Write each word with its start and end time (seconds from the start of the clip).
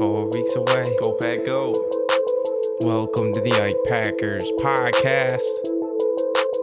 Four 0.00 0.30
weeks 0.32 0.56
away. 0.56 0.84
Go 1.02 1.12
Pack 1.20 1.44
Go. 1.44 1.74
Welcome 2.88 3.34
to 3.34 3.40
the 3.42 3.52
Ike 3.60 3.76
Packers 3.86 4.48
podcast. 4.56 5.44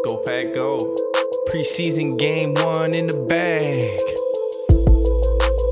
Go 0.08 0.18
Pack 0.26 0.56
Go. 0.56 0.80
Preseason 1.54 2.18
game 2.18 2.56
one 2.66 2.96
in 2.98 3.06
the 3.06 3.22
bag. 3.30 3.86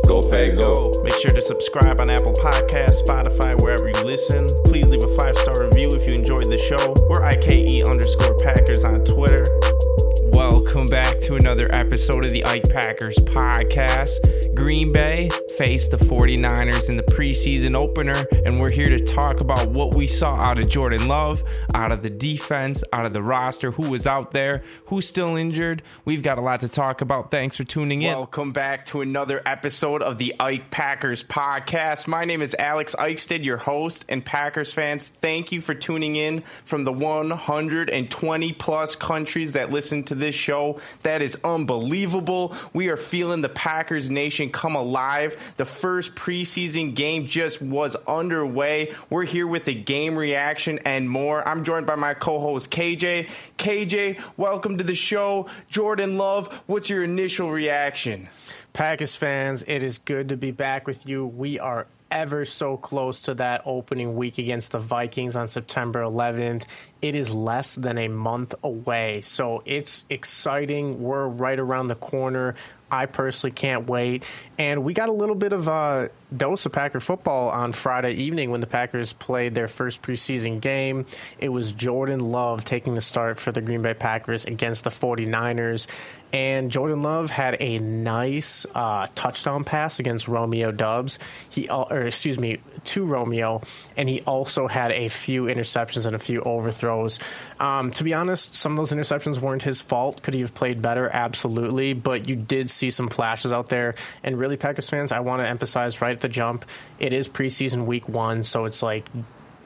Go 0.06 0.22
Pack 0.22 0.62
Go. 0.62 0.94
Make 1.02 1.18
sure 1.18 1.32
to 1.32 1.42
subscribe 1.42 2.00
on 2.00 2.12
Apple 2.12 2.34
Podcasts, 2.34 3.02
Spotify, 3.02 3.60
wherever 3.64 3.90
you 3.90 4.06
listen. 4.06 4.46
Please 4.66 4.92
leave 4.92 5.04
a 5.04 5.18
five 5.18 5.36
star 5.36 5.66
review 5.66 5.90
if 5.90 6.08
you 6.08 6.14
enjoyed 6.14 6.46
the 6.46 6.62
show. 6.62 6.94
We're 7.10 7.26
IKE 7.26 7.90
underscore 7.90 8.38
Packers 8.46 8.86
on 8.86 9.04
Twitter. 9.04 9.44
Welcome 10.38 10.86
back 10.86 11.20
to 11.22 11.34
another 11.34 11.74
episode 11.74 12.26
of 12.26 12.30
the 12.30 12.46
Ike 12.46 12.70
Packers 12.70 13.18
podcast. 13.26 14.54
Green 14.54 14.94
Bay 14.94 15.30
faced 15.58 15.92
the 15.92 15.98
49ers 15.98 16.90
in 16.90 16.98
the 16.98 17.04
preseason 17.04 17.80
opener, 17.80 18.26
and 18.44 18.60
we're 18.60 18.72
here 18.72 18.86
to 18.88 19.00
talk 19.00 19.40
about 19.40 19.78
what 19.78 19.96
we 19.96 20.06
saw 20.06 20.36
out 20.36 20.60
of 20.60 20.70
Jordan 20.70 21.08
Love, 21.08 21.42
out 21.74 21.94
of 21.94 22.02
the 22.02 22.10
defense, 22.10 22.84
out 22.92 23.06
of 23.06 23.14
the 23.14 23.24
roster, 23.24 23.72
who 23.72 23.90
was 23.90 24.06
out 24.06 24.32
there, 24.32 24.64
who's 24.88 25.08
still 25.08 25.38
injured. 25.38 25.82
We've 26.04 26.22
got 26.22 26.38
a 26.38 26.42
lot 26.42 26.60
to 26.62 26.70
talk 26.70 27.00
about. 27.00 27.32
Thanks 27.32 27.56
for 27.56 27.64
tuning 27.64 28.02
in. 28.02 28.12
Welcome 28.12 28.52
back 28.52 28.86
to 28.88 29.00
another 29.00 29.42
episode 29.46 30.02
of 30.02 30.18
the 30.18 30.36
Ike 30.42 30.72
Packers 30.72 31.24
podcast. 31.24 32.06
My 32.06 32.26
name 32.26 32.42
is 32.42 32.54
Alex 32.60 32.94
Eichstead, 33.00 33.46
your 33.46 33.58
host, 33.58 34.04
and 34.10 34.26
Packers 34.26 34.74
fans, 34.74 35.08
thank 35.08 35.54
you 35.54 35.62
for 35.62 35.74
tuning 35.74 36.18
in 36.18 36.42
from 36.66 36.84
the 36.84 36.92
120 36.92 38.54
plus 38.54 38.96
countries 38.98 39.54
that 39.54 39.72
listen 39.72 40.04
to 40.04 40.16
this 40.16 40.36
show. 40.36 40.82
That 41.04 41.22
is 41.22 41.38
unbelievable. 41.46 42.56
We 42.74 42.90
are 42.90 42.98
feeling 42.98 43.40
the 43.42 43.50
Packers 43.50 44.10
Nation 44.10 44.50
come 44.50 44.76
alive. 44.76 45.38
The 45.58 45.66
first 45.66 46.16
preseason 46.16 46.96
game 46.96 47.28
just 47.28 47.62
was 47.62 47.96
underway. 48.08 48.94
We're 49.10 49.26
here 49.26 49.48
with 49.48 49.66
the 49.66 49.74
game 49.74 50.18
reaction 50.18 50.80
and 50.86 51.10
more. 51.10 51.46
I'm 51.48 51.64
joined 51.64 51.86
by 51.86 51.96
my 51.96 52.14
co 52.14 52.40
host, 52.40 52.72
KJ. 52.72 53.30
KJ, 53.58 54.22
welcome 54.38 54.78
to 54.78 54.84
the 54.84 54.96
show. 54.96 55.50
Jordan 55.70 56.18
Love, 56.18 56.54
what's 56.66 56.90
your 56.90 57.04
initial 57.04 57.52
reaction? 57.52 58.30
Packers 58.74 59.16
fans, 59.16 59.64
it 59.68 59.84
is 59.84 60.00
good 60.00 60.30
to 60.30 60.38
be 60.38 60.52
back 60.52 60.88
with 60.88 61.08
you. 61.08 61.26
We 61.26 61.60
are 61.60 61.88
ever 62.12 62.46
so 62.46 62.78
close 62.78 63.22
to 63.22 63.34
that 63.36 63.62
opening 63.66 64.16
week 64.16 64.38
against 64.38 64.72
the 64.72 64.80
Vikings 64.80 65.36
on 65.36 65.50
September 65.50 66.02
11th. 66.02 66.66
It 67.02 67.16
is 67.16 67.34
less 67.34 67.76
than 67.76 67.98
a 67.98 68.08
month 68.08 68.56
away, 68.64 69.22
so 69.22 69.62
it's 69.66 70.06
exciting. 70.10 71.02
We're 71.02 71.28
right 71.28 71.60
around 71.60 71.88
the 71.88 71.96
corner. 71.96 72.56
I 72.90 73.08
personally 73.08 73.52
can't 73.52 73.88
wait. 73.88 74.24
And 74.58 74.84
we 74.84 74.94
got 74.94 75.10
a 75.10 75.12
little 75.12 75.36
bit 75.36 75.54
of 75.54 75.68
a 75.68 76.10
dose 76.36 76.66
of 76.66 76.72
Packer 76.72 77.00
football 77.00 77.50
on 77.50 77.74
Friday 77.74 78.14
evening 78.14 78.52
when 78.52 78.62
the 78.62 78.68
Packers 78.68 79.14
played 79.14 79.56
their 79.56 79.68
first 79.68 80.02
preseason 80.02 80.62
game. 80.62 81.06
It 81.40 81.50
was 81.50 81.72
Jordan 81.72 82.20
Love 82.20 82.64
taking 82.64 82.96
the 82.96 83.02
start 83.02 83.40
for 83.40 83.52
the 83.52 83.62
Green 83.62 83.82
Bay 83.82 83.94
Packers 83.94 84.46
against 84.46 84.84
the 84.84 84.90
49ers. 84.90 85.88
And 86.32 86.70
Jordan 86.70 87.02
Love 87.02 87.30
had 87.30 87.58
a 87.60 87.80
nice 87.80 88.66
uh, 88.76 89.08
touchdown 89.16 89.64
pass 89.64 90.00
against 90.00 90.28
Romeo 90.28 90.72
Doubs. 90.72 91.18
He, 91.50 91.70
or 91.70 92.02
excuse 92.02 92.38
me, 92.38 92.60
to 92.86 93.06
Romeo, 93.06 93.62
and 93.96 94.10
he 94.10 94.22
also 94.22 94.68
had 94.68 94.92
a 94.92 95.08
few 95.08 95.46
interceptions 95.46 96.06
and 96.06 96.16
a 96.16 96.20
few 96.20 96.42
overthrows. 96.42 96.85
Um, 97.60 97.92
to 97.92 98.04
be 98.04 98.14
honest, 98.14 98.56
some 98.56 98.74
of 98.74 98.78
those 98.78 98.92
interceptions 98.92 99.40
weren't 99.40 99.64
his 99.64 99.82
fault. 99.82 100.22
Could 100.22 100.34
he 100.34 100.42
have 100.42 100.54
played 100.54 100.82
better? 100.82 101.10
Absolutely, 101.12 101.94
but 101.94 102.28
you 102.30 102.36
did 102.36 102.70
see 102.70 102.90
some 102.90 103.08
flashes 103.08 103.52
out 103.52 103.70
there. 103.70 103.96
And 104.24 104.38
really, 104.38 104.58
Packers 104.58 104.90
fans, 104.90 105.12
I 105.12 105.20
want 105.20 105.42
to 105.42 105.48
emphasize 105.48 106.02
right 106.02 106.16
at 106.16 106.22
the 106.22 106.30
jump, 106.30 106.66
it 107.00 107.14
is 107.14 107.28
preseason 107.28 107.86
week 107.86 108.08
one, 108.08 108.44
so 108.44 108.66
it's 108.66 108.84
like 108.84 109.08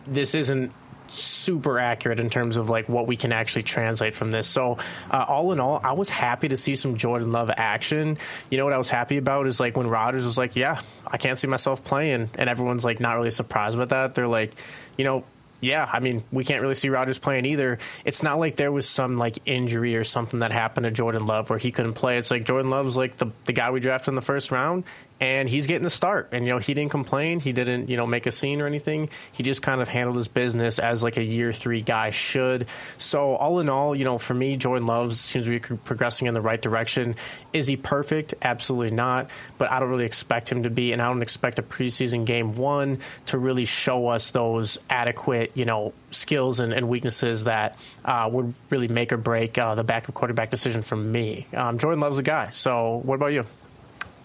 this 0.07 0.35
isn't 0.35 0.71
super 1.11 1.79
accurate 1.79 2.19
in 2.19 2.29
terms 2.29 2.57
of 2.57 2.69
like 2.69 2.87
what 2.87 3.07
we 3.07 3.17
can 3.17 3.31
actually 3.31 3.63
translate 3.63 4.15
from 4.15 4.31
this. 4.31 4.47
So, 4.47 4.77
uh, 5.09 5.25
all 5.27 5.51
in 5.51 5.59
all, 5.59 5.79
I 5.83 5.93
was 5.93 6.09
happy 6.09 6.49
to 6.49 6.57
see 6.57 6.75
some 6.75 6.95
Jordan 6.95 7.31
Love 7.31 7.49
action. 7.55 8.17
You 8.49 8.57
know 8.57 8.63
what 8.63 8.73
I 8.73 8.77
was 8.77 8.89
happy 8.89 9.17
about 9.17 9.47
is 9.47 9.59
like 9.59 9.77
when 9.77 9.87
Rodgers 9.87 10.25
was 10.25 10.37
like, 10.37 10.55
"Yeah, 10.55 10.81
I 11.07 11.17
can't 11.17 11.37
see 11.39 11.47
myself 11.47 11.83
playing," 11.83 12.29
and 12.37 12.49
everyone's 12.49 12.85
like 12.85 12.99
not 12.99 13.15
really 13.15 13.31
surprised 13.31 13.75
about 13.75 13.89
that. 13.89 14.15
They're 14.15 14.27
like, 14.27 14.53
you 14.97 15.05
know. 15.05 15.23
Yeah, 15.61 15.89
I 15.91 15.99
mean, 15.99 16.23
we 16.31 16.45
can't 16.45 16.61
really 16.61 16.75
see 16.75 16.89
Rodgers 16.89 17.19
playing 17.19 17.45
either. 17.45 17.79
It's 18.05 18.23
not 18.23 18.39
like 18.39 18.55
there 18.55 18.71
was 18.71 18.87
some 18.87 19.17
like 19.17 19.39
injury 19.45 19.95
or 19.97 20.05
something 20.05 20.39
that 20.39 20.51
happened 20.51 20.85
to 20.85 20.91
Jordan 20.91 21.25
Love 21.25 21.49
where 21.49 21.59
he 21.59 21.71
couldn't 21.71 21.93
play. 21.95 22.17
It's 22.17 22.31
like 22.31 22.45
Jordan 22.45 22.71
Love's 22.71 22.95
like 22.95 23.17
the 23.17 23.27
the 23.45 23.53
guy 23.53 23.71
we 23.71 23.79
drafted 23.81 24.09
in 24.09 24.15
the 24.15 24.21
first 24.21 24.51
round, 24.51 24.85
and 25.19 25.49
he's 25.49 25.67
getting 25.67 25.83
the 25.83 25.89
start. 25.89 26.29
And 26.31 26.45
you 26.45 26.53
know, 26.53 26.59
he 26.59 26.73
didn't 26.73 26.91
complain. 26.91 27.39
He 27.39 27.51
didn't 27.51 27.89
you 27.89 27.97
know 27.97 28.07
make 28.07 28.25
a 28.25 28.31
scene 28.31 28.61
or 28.61 28.67
anything. 28.67 29.09
He 29.31 29.43
just 29.43 29.61
kind 29.61 29.81
of 29.81 29.87
handled 29.87 30.17
his 30.17 30.27
business 30.27 30.79
as 30.79 31.03
like 31.03 31.17
a 31.17 31.23
year 31.23 31.51
three 31.51 31.81
guy 31.81 32.11
should. 32.11 32.67
So 32.97 33.35
all 33.35 33.59
in 33.59 33.69
all, 33.69 33.95
you 33.95 34.05
know, 34.05 34.17
for 34.17 34.33
me, 34.33 34.57
Jordan 34.57 34.87
Love 34.87 35.15
seems 35.15 35.45
to 35.45 35.51
be 35.51 35.59
progressing 35.59 36.27
in 36.27 36.33
the 36.33 36.41
right 36.41 36.61
direction. 36.61 37.15
Is 37.53 37.67
he 37.67 37.77
perfect? 37.77 38.33
Absolutely 38.41 38.95
not. 38.95 39.29
But 39.57 39.71
I 39.71 39.79
don't 39.79 39.89
really 39.89 40.05
expect 40.05 40.51
him 40.51 40.63
to 40.63 40.69
be, 40.69 40.93
and 40.93 41.01
I 41.01 41.07
don't 41.07 41.21
expect 41.21 41.59
a 41.59 41.63
preseason 41.63 42.25
game 42.25 42.55
one 42.55 42.99
to 43.27 43.37
really 43.37 43.65
show 43.65 44.07
us 44.07 44.31
those 44.31 44.77
adequate 44.89 45.51
you 45.55 45.65
know 45.65 45.93
skills 46.11 46.59
and, 46.59 46.73
and 46.73 46.87
weaknesses 46.87 47.45
that 47.45 47.77
uh, 48.05 48.29
would 48.31 48.53
really 48.69 48.87
make 48.87 49.13
or 49.13 49.17
break 49.17 49.57
uh, 49.57 49.75
the 49.75 49.83
backup 49.83 50.15
quarterback 50.15 50.49
decision 50.49 50.81
for 50.81 50.95
me. 50.95 51.45
Um, 51.53 51.77
Jordan 51.77 51.99
Love's 51.99 52.17
a 52.17 52.23
guy. 52.23 52.49
So 52.49 53.01
what 53.03 53.15
about 53.15 53.33
you? 53.33 53.45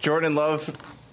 Jordan 0.04 0.34
Love, 0.34 0.70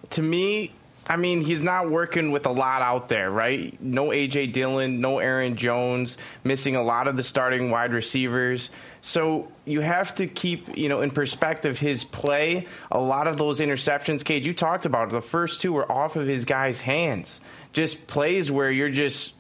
to 0.10 0.22
me, 0.22 0.74
I 1.08 1.16
mean, 1.16 1.40
he's 1.40 1.62
not 1.62 1.90
working 1.90 2.32
with 2.32 2.46
a 2.46 2.52
lot 2.52 2.82
out 2.82 3.08
there, 3.08 3.32
right? 3.32 3.82
No 3.82 4.10
AJ 4.10 4.52
Dillon, 4.52 5.00
no 5.00 5.20
Aaron 5.20 5.56
Jones, 5.56 6.18
missing 6.44 6.76
a 6.76 6.84
lot 6.84 7.08
of 7.08 7.16
the 7.16 7.24
starting 7.24 7.72
wide 7.72 7.94
receivers. 7.94 8.70
So 9.00 9.50
you 9.64 9.80
have 9.80 10.14
to 10.16 10.28
keep, 10.28 10.78
you 10.78 10.90
know, 10.90 11.00
in 11.00 11.12
perspective 11.12 11.80
his 11.80 12.04
play. 12.04 12.68
A 12.92 13.00
lot 13.00 13.28
of 13.28 13.38
those 13.38 13.62
interceptions, 13.62 14.26
Cage, 14.26 14.46
you 14.46 14.52
talked 14.52 14.86
about 14.86 15.10
the 15.10 15.22
first 15.22 15.62
two 15.62 15.72
were 15.72 15.90
off 15.90 16.18
of 16.18 16.28
his 16.28 16.44
guys' 16.44 16.82
hands. 16.82 17.40
Just 17.72 18.08
plays 18.08 18.52
where 18.52 18.70
you're 18.70 18.90
just 18.90 19.36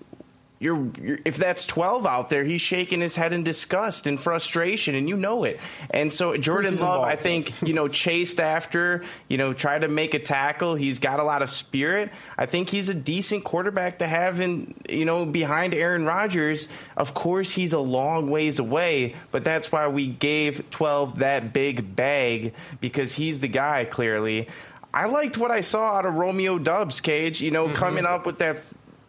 you're, 0.61 0.91
you're, 1.01 1.17
if 1.25 1.37
that's 1.37 1.65
12 1.65 2.05
out 2.05 2.29
there, 2.29 2.43
he's 2.43 2.61
shaking 2.61 3.01
his 3.01 3.15
head 3.15 3.33
in 3.33 3.43
disgust 3.43 4.05
and 4.05 4.19
frustration, 4.19 4.93
and 4.93 5.09
you 5.09 5.17
know 5.17 5.43
it. 5.43 5.59
And 5.89 6.13
so 6.13 6.37
Jordan 6.37 6.77
Love, 6.77 7.01
I 7.01 7.15
think, 7.15 7.63
you 7.63 7.73
know, 7.73 7.87
chased 7.87 8.39
after, 8.39 9.03
you 9.27 9.37
know, 9.37 9.53
tried 9.53 9.81
to 9.81 9.87
make 9.87 10.13
a 10.13 10.19
tackle. 10.19 10.75
He's 10.75 10.99
got 10.99 11.19
a 11.19 11.23
lot 11.23 11.41
of 11.41 11.49
spirit. 11.49 12.11
I 12.37 12.45
think 12.45 12.69
he's 12.69 12.89
a 12.89 12.93
decent 12.93 13.43
quarterback 13.43 13.97
to 13.99 14.07
have 14.07 14.39
in, 14.39 14.75
you 14.87 15.03
know, 15.03 15.25
behind 15.25 15.73
Aaron 15.73 16.05
Rodgers. 16.05 16.67
Of 16.95 17.15
course, 17.15 17.51
he's 17.51 17.73
a 17.73 17.79
long 17.79 18.29
ways 18.29 18.59
away, 18.59 19.15
but 19.31 19.43
that's 19.43 19.71
why 19.71 19.87
we 19.87 20.05
gave 20.05 20.69
12 20.69 21.19
that 21.19 21.53
big 21.53 21.95
bag 21.95 22.53
because 22.79 23.15
he's 23.15 23.39
the 23.39 23.47
guy, 23.47 23.85
clearly. 23.85 24.47
I 24.93 25.05
liked 25.05 25.37
what 25.37 25.51
I 25.51 25.61
saw 25.61 25.95
out 25.95 26.05
of 26.05 26.15
Romeo 26.15 26.59
Doubs, 26.59 26.99
Cage, 26.99 27.41
you 27.41 27.49
know, 27.49 27.67
mm-hmm. 27.67 27.75
coming 27.75 28.05
up 28.05 28.25
with 28.25 28.39
that 28.39 28.57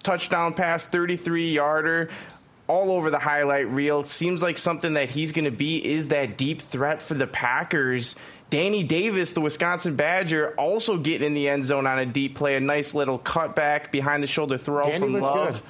touchdown 0.02 0.54
pass, 0.54 0.86
33 0.86 1.52
yarder 1.52 2.10
all 2.68 2.90
over 2.92 3.10
the 3.10 3.18
highlight 3.18 3.68
reel. 3.68 4.04
Seems 4.04 4.42
like 4.42 4.58
something 4.58 4.94
that 4.94 5.10
he's 5.10 5.32
going 5.32 5.44
to 5.44 5.50
be 5.50 5.84
is 5.84 6.08
that 6.08 6.38
deep 6.38 6.60
threat 6.60 7.02
for 7.02 7.14
the 7.14 7.26
Packers. 7.26 8.16
Danny 8.50 8.82
Davis, 8.82 9.32
the 9.32 9.40
Wisconsin 9.40 9.96
Badger, 9.96 10.54
also 10.58 10.98
getting 10.98 11.26
in 11.26 11.34
the 11.34 11.48
end 11.48 11.64
zone 11.64 11.86
on 11.86 11.98
a 11.98 12.06
deep 12.06 12.36
play, 12.36 12.54
a 12.56 12.60
nice 12.60 12.94
little 12.94 13.18
cutback 13.18 13.90
behind 13.90 14.22
the 14.22 14.28
shoulder 14.28 14.58
throw 14.58 14.84
Danny 14.84 14.98
from 14.98 15.20
Love. 15.20 15.54
Good. 15.54 15.62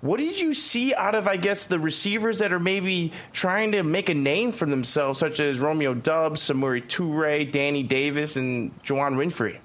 What 0.00 0.20
did 0.20 0.38
you 0.38 0.52
see 0.52 0.92
out 0.94 1.14
of, 1.14 1.28
I 1.28 1.36
guess, 1.36 1.66
the 1.66 1.78
receivers 1.78 2.40
that 2.40 2.52
are 2.52 2.60
maybe 2.60 3.12
trying 3.32 3.72
to 3.72 3.82
make 3.82 4.10
a 4.10 4.14
name 4.14 4.52
for 4.52 4.66
themselves, 4.66 5.18
such 5.18 5.40
as 5.40 5.60
Romeo 5.60 5.94
Doubs, 5.94 6.42
Samori 6.42 6.82
Toure, 6.86 7.50
Danny 7.50 7.82
Davis, 7.82 8.36
and 8.36 8.70
Juwann 8.82 9.16
Winfree? 9.16 9.58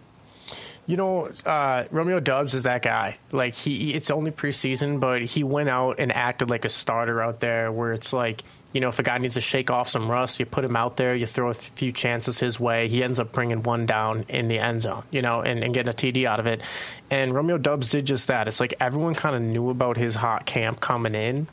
You 0.89 0.97
know, 0.97 1.29
uh, 1.45 1.83
Romeo 1.91 2.19
Doubs 2.19 2.55
is 2.55 2.63
that 2.63 2.81
guy. 2.81 3.15
Like 3.31 3.53
he, 3.53 3.93
it's 3.93 4.09
only 4.09 4.31
preseason, 4.31 4.99
but 4.99 5.21
he 5.21 5.43
went 5.43 5.69
out 5.69 5.99
and 5.99 6.11
acted 6.11 6.49
like 6.49 6.65
a 6.65 6.69
starter 6.69 7.21
out 7.21 7.39
there. 7.39 7.71
Where 7.71 7.93
it's 7.93 8.11
like, 8.11 8.43
you 8.73 8.81
know, 8.81 8.87
if 8.87 8.97
a 8.97 9.03
guy 9.03 9.19
needs 9.19 9.35
to 9.35 9.41
shake 9.41 9.69
off 9.69 9.87
some 9.87 10.09
rust, 10.09 10.39
you 10.39 10.47
put 10.47 10.65
him 10.65 10.75
out 10.75 10.97
there, 10.97 11.13
you 11.13 11.27
throw 11.27 11.51
a 11.51 11.53
few 11.53 11.91
chances 11.91 12.39
his 12.39 12.59
way. 12.59 12.87
He 12.87 13.03
ends 13.03 13.19
up 13.19 13.31
bringing 13.31 13.61
one 13.61 13.85
down 13.85 14.25
in 14.29 14.47
the 14.47 14.57
end 14.57 14.81
zone, 14.81 15.03
you 15.11 15.21
know, 15.21 15.41
and, 15.41 15.63
and 15.63 15.75
getting 15.75 15.91
a 15.91 15.93
TD 15.93 16.25
out 16.25 16.39
of 16.39 16.47
it. 16.47 16.63
And 17.11 17.35
Romeo 17.35 17.59
Doubs 17.59 17.89
did 17.89 18.05
just 18.05 18.29
that. 18.29 18.47
It's 18.47 18.59
like 18.59 18.73
everyone 18.79 19.13
kind 19.13 19.35
of 19.35 19.43
knew 19.43 19.69
about 19.69 19.95
his 19.95 20.15
hot 20.15 20.47
camp 20.47 20.79
coming 20.79 21.13
in 21.13 21.47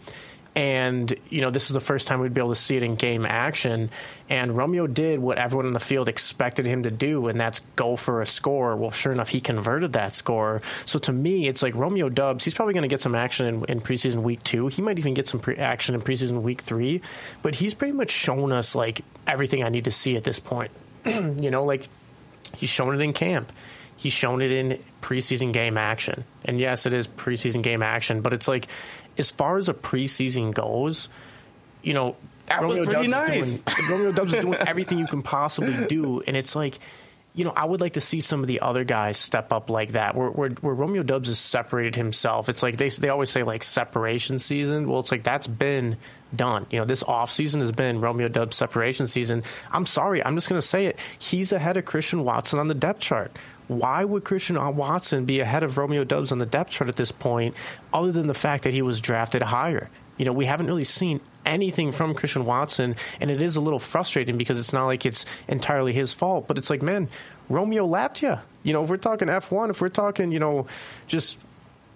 and, 0.57 1.15
you 1.29 1.43
know, 1.43 1.51
this 1.51 1.69
is 1.69 1.75
the 1.75 1.81
first 1.81 2.09
time 2.09 2.21
we'd 2.21 2.33
be 2.33 2.41
able 2.41 2.49
to 2.49 2.55
see 2.55 2.79
it 2.79 2.83
in 2.83 2.95
game 2.95 3.27
action. 3.27 3.91
And 4.31 4.57
Romeo 4.57 4.87
did 4.87 5.21
what 5.21 5.37
everyone 5.37 5.67
in 5.67 5.75
the 5.75 5.81
field 5.81 6.09
expected 6.09 6.65
him 6.65 6.85
to 6.85 6.91
do, 6.91 7.29
and 7.29 7.39
that's 7.39 7.61
go 7.77 7.95
for 7.95 8.23
a 8.23 8.27
score. 8.27 8.75
Well, 8.75 8.91
sure 8.91 9.13
enough, 9.13 9.29
he 9.29 9.43
converted 9.43 9.93
that 9.93 10.15
score. 10.15 10.63
So 10.87 10.99
to 11.01 11.13
me, 11.13 11.47
it's 11.47 11.63
like 11.63 11.75
Romeo 11.75 12.09
Doubs, 12.09 12.43
he's 12.43 12.55
probably 12.55 12.73
going 12.73 12.83
to 12.83 12.89
get 12.89 13.03
some 13.03 13.15
action 13.15 13.47
in, 13.47 13.65
in, 13.67 13.81
preseason 13.83 14.23
week 14.23 14.43
two. 14.43 14.69
He 14.69 14.81
might 14.81 14.99
even 14.99 15.13
get 15.13 15.29
some 15.29 15.41
pre- 15.41 15.57
action 15.57 15.95
in 15.95 16.01
preseason 16.01 16.41
week 16.43 16.63
three. 16.63 17.03
But 17.43 17.55
he's 17.55 17.75
pretty 17.75 17.95
much 17.95 18.11
shown 18.11 18.51
us, 18.51 18.75
like, 18.75 19.03
everything 19.27 19.63
I 19.63 19.69
need 19.69 19.85
to 19.85 19.93
see 19.93 20.17
at 20.17 20.25
this 20.25 20.41
point. 20.41 20.71
you 21.05 21.51
know, 21.51 21.65
like, 21.65 21.87
he's 22.57 22.71
shown 22.71 22.95
it 22.95 23.03
in 23.03 23.13
camp 23.13 23.53
He's 23.97 24.13
shown 24.13 24.43
it 24.43 24.53
in 24.53 24.79
preseason 25.01 25.53
game 25.53 25.79
action. 25.79 26.25
And 26.45 26.61
yes, 26.61 26.87
it 26.87 26.93
is 26.93 27.09
preseason 27.09 27.63
game 27.63 27.83
action, 27.83 28.21
but 28.21 28.35
it's 28.35 28.47
like, 28.47 28.67
as 29.19 29.31
far 29.31 29.57
as 29.57 29.69
a 29.69 29.75
preseason 29.75 30.53
goes, 30.53 31.09
you 31.83 31.95
know, 31.95 32.17
That 32.47 32.63
was 32.65 32.73
pretty 32.87 32.93
Doubs 32.93 33.09
nice. 33.09 33.53
Doing, 33.53 33.63
Romeo 33.91 34.13
Doubs 34.13 34.35
is 34.35 34.41
doing 34.41 34.55
everything 34.67 34.99
you 34.99 35.07
can 35.07 35.23
possibly 35.23 35.87
do, 35.87 36.21
and 36.27 36.37
it's 36.37 36.55
like, 36.57 36.79
you 37.37 37.45
know, 37.45 37.53
I 37.55 37.67
would 37.67 37.83
like 37.83 37.93
to 37.93 38.01
see 38.01 38.23
some 38.23 38.41
of 38.41 38.47
the 38.47 38.61
other 38.61 38.83
guys 38.83 39.19
step 39.19 39.53
up 39.53 39.69
like 39.69 39.93
that. 39.93 40.17
Where, 40.17 40.31
where, 40.31 40.49
where 40.49 40.75
Romeo 40.75 41.03
Doubs 41.03 41.29
has 41.29 41.39
separated 41.39 41.95
himself. 41.95 42.49
It's 42.49 42.63
like 42.63 42.79
they 42.79 42.89
they 42.89 43.11
always 43.11 43.29
say 43.29 43.43
like 43.43 43.63
separation 43.63 44.39
season. 44.39 44.89
Well, 44.89 45.01
it's 45.01 45.13
like 45.13 45.23
that's 45.23 45.47
been 45.47 45.97
done. 46.35 46.67
You 46.71 46.79
know, 46.79 46.87
this 46.87 47.03
off 47.03 47.31
season 47.31 47.61
has 47.61 47.73
been 47.73 48.01
Romeo 48.01 48.29
Doubs 48.29 48.57
separation 48.57 49.07
season. 49.07 49.43
I'm 49.71 49.85
sorry, 49.85 50.25
I'm 50.25 50.35
just 50.35 50.49
going 50.49 50.61
to 50.61 50.67
say 50.67 50.87
it. 50.87 50.99
He's 51.19 51.53
ahead 51.53 51.77
of 51.77 51.85
Christian 51.85 52.25
Watson 52.25 52.59
on 52.59 52.69
the 52.69 52.75
depth 52.75 53.01
chart. 53.01 53.39
Why 53.69 54.03
would 54.03 54.25
Christian 54.25 54.57
Watson 54.77 55.27
be 55.27 55.41
ahead 55.41 55.63
of 55.63 55.77
Romeo 55.77 56.05
Doubs 56.05 56.33
on 56.33 56.39
the 56.39 56.47
depth 56.47 56.71
chart 56.71 56.89
at 56.89 56.97
this 56.97 57.13
point, 57.13 57.55
other 57.93 58.13
than 58.13 58.29
the 58.29 58.35
fact 58.35 58.65
that 58.65 58.73
he 58.73 58.81
was 58.81 59.01
drafted 59.01 59.43
higher? 59.43 59.91
You 60.17 60.25
know, 60.25 60.33
we 60.33 60.47
haven't 60.47 60.69
really 60.69 60.85
seen 60.85 61.21
anything 61.47 61.93
from 61.93 62.15
Christian 62.15 62.45
Watson, 62.45 62.97
and 63.21 63.31
it 63.31 63.41
is 63.41 63.57
a 63.57 63.61
little 63.61 63.79
frustrating 63.79 64.37
because 64.37 64.59
it's 64.59 64.73
not 64.73 64.87
like 64.87 65.07
it's 65.07 65.25
entirely 65.49 65.93
his 65.93 66.13
fault, 66.13 66.47
but 66.49 66.59
it's 66.59 66.69
like, 66.69 66.83
man, 66.83 67.09
Romeo 67.49 67.87
lapped 67.87 68.23
you. 68.23 68.37
You 68.63 68.73
know, 68.73 68.85
if 68.85 68.91
we're 68.91 68.97
talking 68.97 69.29
F1, 69.29 69.71
if 69.71 69.81
we're 69.81 69.89
talking, 69.89 70.33
you 70.33 70.41
know, 70.41 70.67
just 71.07 71.39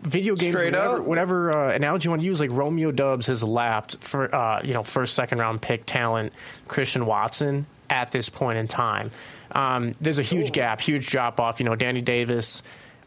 video 0.02 0.34
games, 0.34 0.54
Straight 0.54 0.72
whatever, 0.72 0.96
up. 0.96 1.04
whatever 1.04 1.56
uh, 1.56 1.74
analogy 1.74 2.06
you 2.06 2.10
want 2.10 2.22
to 2.22 2.26
use, 2.26 2.40
like 2.40 2.52
Romeo 2.52 2.90
Doubs 2.90 3.26
has 3.26 3.44
lapped 3.44 4.02
for, 4.02 4.34
uh, 4.34 4.62
you 4.62 4.72
know, 4.72 4.82
first, 4.82 5.14
second 5.14 5.38
round 5.38 5.60
pick 5.60 5.84
talent 5.84 6.32
Christian 6.68 7.06
Watson 7.06 7.66
at 7.90 8.10
this 8.12 8.28
point 8.28 8.58
in 8.58 8.68
time. 8.68 9.10
Um, 9.52 9.92
there's 10.00 10.18
a 10.18 10.22
huge 10.22 10.52
gap, 10.52 10.80
huge 10.80 11.08
drop 11.08 11.40
off. 11.40 11.60
You 11.60 11.66
know, 11.66 11.74
Danny 11.74 12.00
Davis. 12.00 12.62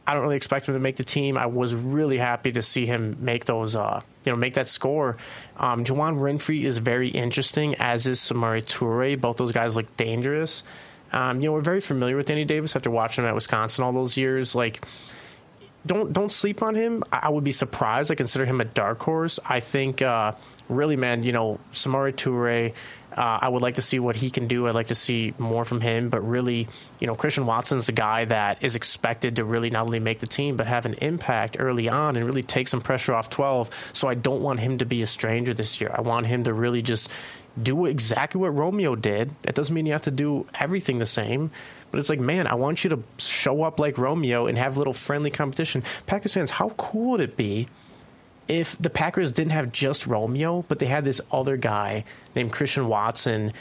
I 0.05 0.13
don't 0.13 0.23
really 0.23 0.35
expect 0.35 0.67
him 0.67 0.73
to 0.73 0.79
make 0.79 0.97
the 0.97 1.03
team. 1.03 1.38
I 1.38 1.45
was 1.45 1.73
really 1.73 2.17
happy 2.17 2.51
to 2.53 2.61
see 2.61 2.85
him 2.85 3.17
make 3.21 3.45
those, 3.45 3.75
uh, 3.75 4.01
you 4.25 4.31
know, 4.31 4.35
make 4.35 4.55
that 4.55 4.67
score. 4.67 5.17
Um, 5.55 5.85
Juwann 5.85 6.19
Winfree 6.19 6.63
is 6.63 6.77
very 6.77 7.09
interesting, 7.09 7.75
as 7.75 8.05
is 8.05 8.19
Samori 8.19 8.63
Toure. 8.63 9.19
Both 9.19 9.38
those 9.38 9.53
guys 9.53 9.77
look 9.77 9.95
dangerous. 9.95 10.63
Um, 11.13 11.41
you 11.41 11.47
know, 11.47 11.53
we're 11.53 11.61
very 11.61 11.79
familiar 11.79 12.17
with 12.17 12.25
Danny 12.25 12.44
Davis 12.44 12.75
after 12.75 12.91
watching 12.91 13.23
him 13.23 13.29
at 13.29 13.35
Wisconsin 13.35 13.83
all 13.83 13.94
those 13.94 14.17
years. 14.17 14.55
Like, 14.55 14.83
don't 15.85 16.13
don't 16.13 16.31
sleep 16.31 16.62
on 16.62 16.75
him. 16.75 17.03
I 17.12 17.24
I 17.24 17.30
would 17.30 17.45
be 17.45 17.53
surprised. 17.53 18.12
I 18.12 18.15
consider 18.15 18.45
him 18.45 18.59
a 18.59 18.65
dark 18.65 19.01
horse. 19.01 19.39
I 19.47 19.62
think, 19.62 20.01
uh, 20.01 20.33
really, 20.68 20.97
man, 20.97 21.24
you 21.24 21.31
know, 21.31 21.59
Samori 21.71 22.13
Toure. 22.13 22.74
Uh, 23.15 23.39
I 23.41 23.47
would 23.47 23.62
like 23.62 23.75
to 23.75 23.81
see 23.81 24.00
what 24.00 24.15
he 24.15 24.30
can 24.30 24.47
do. 24.47 24.68
I'd 24.68 24.74
like 24.74 24.88
to 24.88 24.95
see 24.95 25.33
more 25.38 25.63
from 25.63 25.80
him. 25.80 26.09
But 26.09 26.27
really, 26.27 26.68
you 27.00 27.07
know, 27.07 27.15
Christian 27.15 27.45
Watson's 27.45 27.88
a 27.88 27.91
guy 27.91 28.25
that 28.25 28.63
is 28.63 28.75
expected 28.75 29.35
to 29.38 29.45
really 29.45 29.69
not 29.69 29.83
only 29.83 30.00
make 30.00 30.19
the 30.19 30.27
team 30.27 30.57
but 30.57 30.65
have 30.65 30.85
an 30.85 30.95
impact 30.95 31.57
early 31.59 31.89
on 31.89 32.15
and 32.15 32.25
really 32.25 32.41
take 32.41 32.68
some 32.68 32.81
pressure 32.81 33.13
off 33.13 33.29
12. 33.29 33.91
So 33.94 34.07
I 34.07 34.15
don't 34.15 34.41
want 34.41 34.59
him 34.59 34.79
to 34.79 34.86
be 34.86 35.01
a 35.01 35.07
stranger 35.07 35.53
this 35.53 35.79
year. 35.79 35.91
I 35.95 36.01
want 36.01 36.25
him 36.25 36.44
to 36.45 36.53
really 36.53 36.81
just 36.81 37.09
do 37.61 37.85
exactly 37.85 38.41
what 38.41 38.55
Romeo 38.55 38.95
did. 38.95 39.31
That 39.44 39.55
doesn't 39.55 39.73
mean 39.73 39.85
you 39.85 39.91
have 39.91 40.03
to 40.03 40.11
do 40.11 40.45
everything 40.53 41.00
the 41.00 41.05
same. 41.05 41.51
But 41.91 42.00
it's 42.00 42.09
like, 42.09 42.19
man, 42.19 42.47
I 42.47 42.55
want 42.55 42.83
you 42.83 42.89
to 42.91 43.03
show 43.19 43.63
up 43.63 43.79
like 43.79 43.97
Romeo 43.97 44.47
and 44.47 44.57
have 44.57 44.75
a 44.75 44.79
little 44.79 44.94
friendly 44.94 45.29
competition. 45.29 45.83
Packers 46.07 46.33
fans, 46.33 46.50
how 46.50 46.69
cool 46.69 47.11
would 47.11 47.21
it 47.21 47.38
be 47.38 47.67
if 48.47 48.77
the 48.77 48.89
Packers 48.89 49.31
didn't 49.31 49.51
have 49.51 49.71
just 49.71 50.07
Romeo, 50.07 50.65
but 50.67 50.79
they 50.79 50.85
had 50.88 51.05
this 51.05 51.21
other 51.31 51.55
guy 51.55 52.05
named 52.35 52.51
Christian 52.51 52.88
Watson 52.88 53.53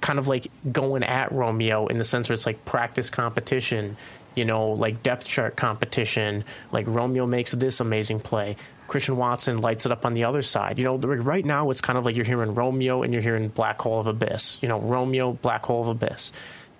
kind 0.00 0.18
of 0.18 0.28
like 0.28 0.48
going 0.70 1.02
at 1.02 1.30
Romeo 1.32 1.86
in 1.86 1.98
the 1.98 2.04
sense 2.04 2.28
where 2.28 2.34
it's 2.34 2.46
like 2.46 2.64
practice 2.64 3.10
competition, 3.10 3.96
you 4.40 4.46
know, 4.46 4.70
like 4.70 5.02
depth 5.02 5.28
chart 5.28 5.54
competition. 5.54 6.44
Like 6.72 6.86
Romeo 6.88 7.26
makes 7.26 7.52
this 7.52 7.80
amazing 7.80 8.20
play. 8.20 8.56
Christian 8.88 9.18
Watson 9.18 9.58
lights 9.58 9.84
it 9.84 9.92
up 9.92 10.06
on 10.06 10.14
the 10.14 10.24
other 10.24 10.40
side. 10.40 10.78
You 10.78 10.86
know, 10.86 10.96
right 10.96 11.44
now 11.44 11.68
it's 11.68 11.82
kind 11.82 11.98
of 11.98 12.06
like 12.06 12.16
you're 12.16 12.24
hearing 12.24 12.54
Romeo 12.54 13.02
and 13.02 13.12
you're 13.12 13.22
hearing 13.22 13.48
Black 13.48 13.78
Hole 13.82 14.00
of 14.00 14.06
Abyss. 14.06 14.62
You 14.62 14.68
know, 14.70 14.80
Romeo, 14.80 15.34
Black 15.34 15.66
Hole 15.66 15.82
of 15.82 15.88
Abyss. 15.88 16.32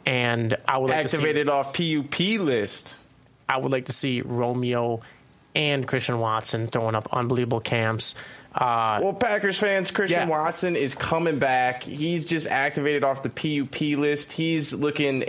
And 0.06 0.56
I 0.66 0.78
would 0.78 0.88
like 0.88 1.02
to 1.02 1.08
see 1.08 1.18
Activated 1.18 1.50
off 1.50 1.74
PUP 1.74 2.18
list. 2.40 2.96
I 3.46 3.58
would 3.58 3.72
like 3.72 3.84
to 3.86 3.92
see 3.92 4.22
Romeo 4.22 5.02
and 5.54 5.86
Christian 5.86 6.18
Watson 6.18 6.66
throwing 6.66 6.94
up 6.94 7.10
unbelievable 7.12 7.60
camps. 7.60 8.14
Uh, 8.54 9.00
Well, 9.02 9.12
Packers 9.12 9.58
fans, 9.58 9.90
Christian 9.90 10.28
Yeah. 10.28 10.34
Watson 10.34 10.76
is 10.76 10.94
coming 10.94 11.38
back. 11.38 11.82
He's 11.82 12.24
just 12.24 12.46
activated 12.46 13.04
off 13.04 13.22
the 13.22 13.28
PUP 13.28 13.98
list. 13.98 14.32
He's 14.32 14.72
looking 14.72 15.26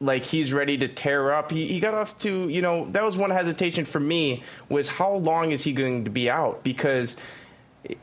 like 0.00 0.24
he's 0.24 0.52
ready 0.52 0.78
to 0.78 0.88
tear 0.88 1.32
up. 1.32 1.50
He, 1.50 1.66
he 1.66 1.80
got 1.80 1.94
off 1.94 2.18
to, 2.20 2.48
you 2.48 2.62
know, 2.62 2.86
that 2.90 3.02
was 3.02 3.16
one 3.16 3.30
hesitation 3.30 3.84
for 3.84 4.00
me 4.00 4.42
was 4.68 4.88
how 4.88 5.14
long 5.14 5.52
is 5.52 5.64
he 5.64 5.72
going 5.72 6.04
to 6.04 6.10
be 6.10 6.30
out? 6.30 6.62
Because 6.62 7.16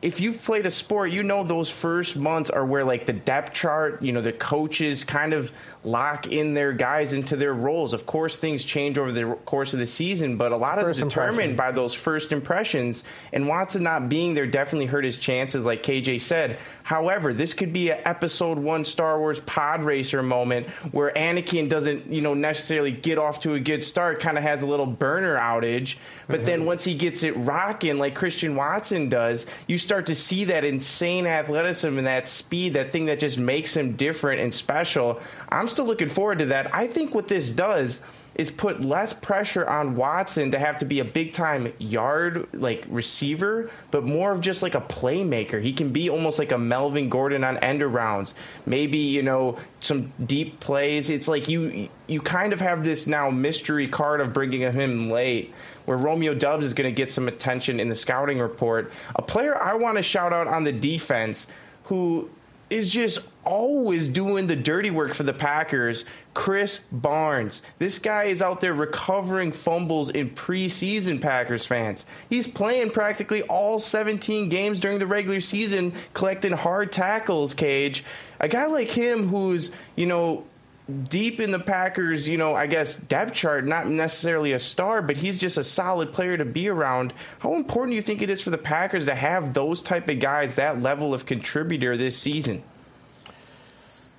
if 0.02 0.22
you've 0.22 0.42
played 0.42 0.66
a 0.66 0.72
sport, 0.72 1.12
you 1.12 1.22
know 1.22 1.44
those 1.44 1.70
first 1.70 2.16
months 2.16 2.50
are 2.50 2.66
where 2.66 2.86
like 2.86 3.06
the 3.06 3.14
depth 3.14 3.54
chart, 3.54 4.02
you 4.02 4.14
know, 4.14 4.22
the 4.22 4.32
coaches 4.32 5.04
kind 5.04 5.34
of 5.34 5.52
lock 5.84 6.28
in 6.28 6.54
their 6.54 6.74
guys 6.74 7.14
into 7.14 7.36
their 7.36 7.54
roles. 7.54 7.94
Of 7.94 8.06
course, 8.06 8.38
things 8.38 8.64
change 8.64 8.98
over 8.98 9.12
the 9.12 9.36
course 9.46 9.74
of 9.74 9.80
the 9.80 9.86
season, 9.86 10.38
but 10.38 10.52
a 10.52 10.58
lot 10.58 10.80
of 10.80 10.88
it's 10.88 11.00
determined 11.00 11.52
impression. 11.52 11.56
by 11.56 11.72
those 11.72 11.94
first 11.94 12.32
impressions. 12.32 13.04
And 13.34 13.48
Watson 13.48 13.84
not 13.84 14.10
being 14.10 14.34
there 14.34 14.48
definitely 14.48 14.88
hurt 14.88 15.04
his 15.04 15.18
chances, 15.18 15.66
like 15.66 15.84
KJ 15.84 16.22
said. 16.22 16.58
However, 16.84 17.34
this 17.34 17.54
could 17.54 17.74
be 17.74 17.90
an 17.92 18.00
episode 18.06 18.58
one 18.58 18.86
Star 18.86 19.20
Wars 19.20 19.40
pod 19.42 19.84
racer 19.84 20.24
moment 20.24 20.68
where 20.92 21.12
Anakin 21.12 21.70
doesn't, 21.70 22.08
you 22.08 22.22
know, 22.22 22.34
necessarily 22.34 22.92
get 22.92 23.18
off 23.18 23.42
to 23.42 23.54
a 23.54 23.60
good 23.60 23.84
start, 23.84 24.20
kind 24.20 24.38
of 24.38 24.44
has 24.44 24.64
a 24.64 24.68
little 24.68 24.88
burner 24.88 25.38
outage. 25.38 25.98
But 26.28 26.46
then 26.46 26.66
once 26.66 26.84
he 26.84 26.96
gets 26.96 27.24
it 27.24 27.36
rocking, 27.38 27.98
like 28.00 28.16
Christian 28.16 28.56
Watson 28.56 29.10
does, 29.10 29.46
you 29.68 29.75
start 29.78 30.08
to 30.08 30.16
see 30.16 30.46
that 30.46 30.64
insane 30.64 31.28
athleticism 31.28 31.98
and 31.98 32.08
that 32.08 32.28
speed, 32.28 32.74
that 32.74 32.92
thing 32.92 33.06
that 33.06 33.20
just 33.20 33.40
makes 33.40 33.76
him 33.76 33.96
different 33.96 34.42
and 34.42 34.54
special. 34.54 35.20
I'm 35.50 35.68
still 35.68 35.86
looking 35.86 36.10
forward 36.10 36.40
to 36.40 36.46
that. 36.48 36.74
I 36.74 36.88
think 36.88 37.16
what 37.16 37.28
this 37.28 37.52
does 37.52 38.02
is 38.36 38.52
put 38.52 38.82
less 38.82 39.14
pressure 39.14 39.66
on 39.68 39.96
Watson 39.96 40.52
to 40.52 40.60
have 40.60 40.80
to 40.80 40.86
be 40.86 41.00
a 41.00 41.06
big 41.06 41.32
time 41.32 41.72
yard 41.80 42.48
like 42.54 42.86
receiver, 42.90 43.72
but 43.92 44.04
more 44.04 44.32
of 44.32 44.42
just 44.42 44.62
like 44.62 44.76
a 44.76 44.82
playmaker. 44.82 45.62
He 45.62 45.72
can 45.72 45.92
be 45.92 46.10
almost 46.10 46.38
like 46.38 46.52
a 46.52 46.58
Melvin 46.58 47.10
Gordon 47.10 47.44
on 47.44 47.58
end 47.60 47.82
rounds. 47.82 48.34
Maybe, 48.66 48.98
you 48.98 49.24
know, 49.24 49.58
some 49.80 50.12
deep 50.26 50.60
plays. 50.60 51.10
It's 51.10 51.30
like 51.30 51.48
you 51.48 51.88
you 52.08 52.22
kind 52.22 52.52
of 52.52 52.60
have 52.60 52.84
this 52.84 53.08
now 53.08 53.30
mystery 53.30 53.88
card 53.88 54.20
of 54.20 54.34
bringing 54.34 54.62
him 54.62 55.10
late 55.10 55.54
where 55.86 55.98
Romeo 55.98 56.34
Doubs 56.34 56.66
is 56.66 56.74
going 56.74 56.90
to 56.90 56.96
get 56.96 57.12
some 57.12 57.28
attention 57.28 57.80
in 57.80 57.90
the 57.90 57.96
scouting 57.96 58.40
report. 58.40 58.92
A 59.16 59.22
player 59.22 59.62
I 59.62 59.76
want 59.76 59.98
to 59.98 60.04
shout 60.04 60.34
out 60.34 60.48
on 60.48 60.64
the 60.64 60.72
defense 60.72 61.48
who 61.86 62.30
is 62.70 62.90
just 62.90 63.30
always 63.44 64.08
doing 64.08 64.48
the 64.48 64.56
dirty 64.56 64.90
work 64.90 65.14
for 65.14 65.24
the 65.24 65.34
Packers. 65.34 66.06
Krys 66.34 66.82
Barnes. 66.92 67.62
This 67.80 67.98
guy 67.98 68.26
is 68.26 68.42
out 68.42 68.60
there 68.60 68.74
recovering 68.74 69.54
fumbles 69.54 70.10
in 70.10 70.32
preseason 70.32 71.22
Packers 71.22 71.66
fans. 71.66 72.06
He's 72.30 72.46
playing 72.46 72.92
practically 72.92 73.44
all 73.44 73.80
17 73.80 74.50
games 74.50 74.82
during 74.82 75.00
the 75.00 75.08
regular 75.08 75.40
season, 75.40 75.94
collecting 76.14 76.52
hard 76.52 76.92
tackles, 76.92 77.54
Cage. 77.54 78.04
A 78.42 78.50
guy 78.50 78.66
like 78.66 78.90
him 78.90 79.30
who's, 79.30 79.72
you 79.96 80.08
know, 80.08 80.44
deep 81.10 81.40
in 81.40 81.52
the 81.52 81.60
Packers, 81.60 82.28
you 82.28 82.38
know, 82.38 82.54
I 82.54 82.68
guess 82.68 82.98
depth 82.98 83.34
chart, 83.34 83.66
not 83.66 83.88
necessarily 83.88 84.54
a 84.54 84.60
star, 84.60 85.02
but 85.02 85.18
he's 85.18 85.40
just 85.40 85.58
a 85.58 85.64
solid 85.64 86.14
player 86.14 86.38
to 86.38 86.46
be 86.46 86.70
around. 86.70 87.14
How 87.40 87.56
important 87.56 87.92
do 87.92 87.96
you 87.96 88.02
think 88.02 88.22
it 88.22 88.30
is 88.30 88.42
for 88.42 88.52
the 88.52 88.58
Packers 88.58 89.06
to 89.06 89.16
have 89.16 89.54
those 89.54 89.82
type 89.82 90.10
of 90.10 90.20
guys, 90.20 90.56
that 90.56 90.82
level 90.82 91.14
of 91.14 91.26
contributor 91.26 91.98
this 91.98 92.18
season? 92.18 92.64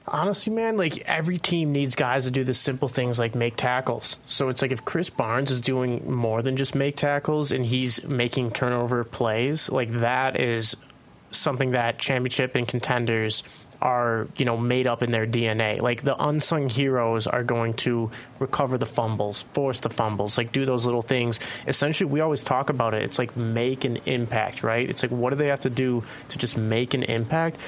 honestly, 0.08 0.52
man, 0.52 0.76
like 0.76 0.98
every 0.98 1.38
team 1.38 1.72
needs 1.72 1.94
guys 1.94 2.24
to 2.24 2.30
do 2.30 2.44
the 2.44 2.54
simple 2.54 2.88
things 2.88 3.18
like 3.18 3.34
make 3.34 3.56
tackles. 3.56 4.18
So 4.26 4.48
it's 4.48 4.62
like 4.62 4.72
if 4.72 4.84
Krys 4.84 5.14
Barnes 5.14 5.50
is 5.50 5.60
doing 5.60 6.12
more 6.12 6.42
than 6.42 6.56
just 6.56 6.74
make 6.74 6.96
tackles 6.96 7.52
and 7.52 7.64
he's 7.64 8.04
making 8.04 8.52
turnover 8.52 9.04
plays, 9.04 9.70
like 9.70 9.88
that 9.90 10.38
is 10.40 10.76
something 11.30 11.72
that 11.72 11.98
championship 11.98 12.54
and 12.54 12.68
contenders 12.68 13.42
are 13.80 14.28
you 14.36 14.44
know 14.44 14.56
made 14.56 14.86
up 14.86 15.02
in 15.02 15.10
their 15.10 15.26
DNA. 15.26 15.80
Like 15.80 16.02
the 16.02 16.16
unsung 16.16 16.68
heroes 16.68 17.26
are 17.26 17.42
going 17.42 17.74
to 17.74 18.10
recover 18.38 18.78
the 18.78 18.86
fumbles, 18.86 19.42
force 19.42 19.80
the 19.80 19.90
fumbles, 19.90 20.38
like 20.38 20.52
do 20.52 20.64
those 20.64 20.84
little 20.84 21.02
things. 21.02 21.40
Essentially, 21.66 22.10
we 22.10 22.20
always 22.20 22.44
talk 22.44 22.70
about 22.70 22.94
it. 22.94 23.02
It's 23.02 23.18
like 23.18 23.36
make 23.36 23.84
an 23.84 23.98
impact, 24.06 24.62
right? 24.62 24.88
It's 24.88 25.02
like 25.02 25.12
what 25.12 25.30
do 25.30 25.36
they 25.36 25.48
have 25.48 25.60
to 25.60 25.70
do 25.70 26.02
to 26.30 26.38
just 26.38 26.56
make 26.56 26.94
an 26.94 27.02
impact? 27.02 27.58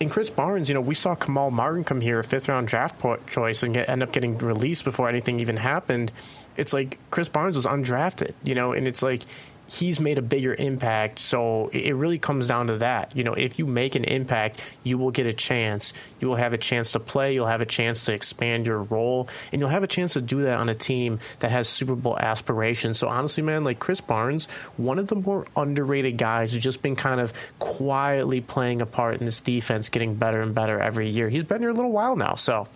And 0.00 0.10
Krys 0.10 0.34
Barnes, 0.34 0.68
you 0.68 0.74
know, 0.74 0.80
we 0.80 0.96
saw 0.96 1.14
Kamal 1.14 1.52
Martin 1.52 1.84
come 1.84 2.00
here, 2.00 2.18
a 2.18 2.24
fifth 2.24 2.48
round 2.48 2.66
draft 2.66 3.00
choice, 3.28 3.62
and 3.62 3.72
get, 3.72 3.88
end 3.88 4.02
up 4.02 4.10
getting 4.10 4.36
released 4.38 4.84
before 4.84 5.08
anything 5.08 5.38
even 5.38 5.56
happened. 5.56 6.10
It's 6.56 6.72
like 6.72 6.98
Krys 7.12 7.32
Barnes 7.32 7.54
was 7.54 7.66
undrafted, 7.66 8.32
you 8.42 8.56
know, 8.56 8.72
and 8.72 8.88
it's 8.88 9.02
like 9.02 9.22
he's 9.72 10.00
made 10.00 10.18
a 10.18 10.22
bigger 10.22 10.54
impact. 10.54 11.18
So 11.18 11.68
it 11.72 11.94
really 11.94 12.18
comes 12.18 12.46
down 12.46 12.66
to 12.66 12.78
that. 12.78 13.16
You 13.16 13.24
know, 13.24 13.32
if 13.32 13.58
you 13.58 13.66
make 13.66 13.94
an 13.94 14.04
impact, 14.04 14.62
you 14.84 14.98
will 14.98 15.10
get 15.10 15.26
a 15.26 15.32
chance. 15.32 15.94
You 16.20 16.28
will 16.28 16.36
have 16.36 16.52
a 16.52 16.58
chance 16.58 16.92
to 16.92 17.00
play. 17.00 17.34
You'll 17.34 17.46
have 17.46 17.62
a 17.62 17.66
chance 17.66 18.04
to 18.04 18.14
expand 18.14 18.66
your 18.66 18.82
role, 18.82 19.28
and 19.50 19.60
you'll 19.60 19.70
have 19.70 19.82
a 19.82 19.88
chance 19.88 20.12
to 20.12 20.20
do 20.20 20.42
that 20.42 20.58
on 20.58 20.68
a 20.68 20.74
team 20.74 21.20
that 21.38 21.50
has 21.50 21.68
Super 21.68 21.94
Bowl 21.94 22.18
aspirations. 22.18 22.98
So 22.98 23.08
honestly, 23.08 23.42
man, 23.42 23.64
like 23.64 23.78
Krys 23.78 24.06
Barnes, 24.06 24.46
one 24.76 24.98
of 24.98 25.06
the 25.08 25.16
more 25.16 25.46
underrated 25.56 26.18
guys 26.18 26.52
who's 26.52 26.62
just 26.62 26.82
been 26.82 26.96
kind 26.96 27.20
of 27.20 27.32
quietly 27.58 28.42
playing 28.42 28.82
a 28.82 28.86
part 28.86 29.20
in 29.20 29.26
this 29.26 29.40
defense, 29.40 29.88
getting 29.88 30.14
better 30.14 30.40
and 30.40 30.54
better 30.54 30.78
every 30.78 31.08
year. 31.08 31.30
He's 31.30 31.44
been 31.44 31.60
here 31.60 31.70
a 31.70 31.74
little 31.74 31.92
while 31.92 32.16
now, 32.16 32.34
so 32.34 32.68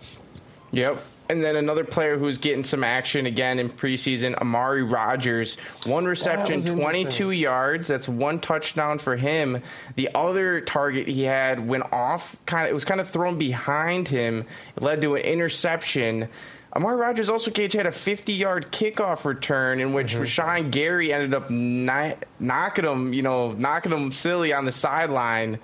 Yep. 0.71 1.03
And 1.29 1.43
then 1.43 1.57
another 1.57 1.83
player 1.83 2.17
who's 2.17 2.37
getting 2.37 2.63
some 2.63 2.83
action 2.83 3.25
again 3.25 3.59
in 3.59 3.69
preseason, 3.69 4.35
Amari 4.35 4.83
Rodgers. 4.83 5.57
One 5.85 6.05
reception, 6.05 6.55
was 6.55 6.65
22 6.67 7.31
yards. 7.31 7.87
That's 7.87 8.07
one 8.07 8.39
touchdown 8.39 8.99
for 8.99 9.17
him. 9.17 9.61
The 9.95 10.09
other 10.15 10.61
target 10.61 11.07
he 11.07 11.23
had 11.23 11.67
went 11.67 11.91
off, 11.91 12.37
kind 12.45 12.65
of, 12.65 12.71
it 12.71 12.73
was 12.73 12.85
kind 12.85 13.01
of 13.01 13.09
thrown 13.09 13.37
behind 13.37 14.07
him. 14.07 14.45
It 14.77 14.83
led 14.83 15.01
to 15.01 15.15
an 15.15 15.23
interception. 15.23 16.29
Amari 16.73 16.95
Rodgers 16.95 17.29
also, 17.29 17.51
Cage, 17.51 17.73
had 17.73 17.87
a 17.87 17.91
50 17.91 18.33
yard 18.33 18.71
kickoff 18.71 19.25
return 19.25 19.79
in 19.79 19.93
which 19.93 20.15
Rashan 20.15 20.71
Gary 20.71 21.11
ended 21.11 21.33
up 21.33 21.49
knocking 21.49 22.85
him, 22.85 23.13
you 23.13 23.21
know, 23.21 23.51
knocking 23.51 23.91
him 23.91 24.11
silly 24.11 24.53
on 24.53 24.65
the 24.65 24.71
sideline. 24.71 25.59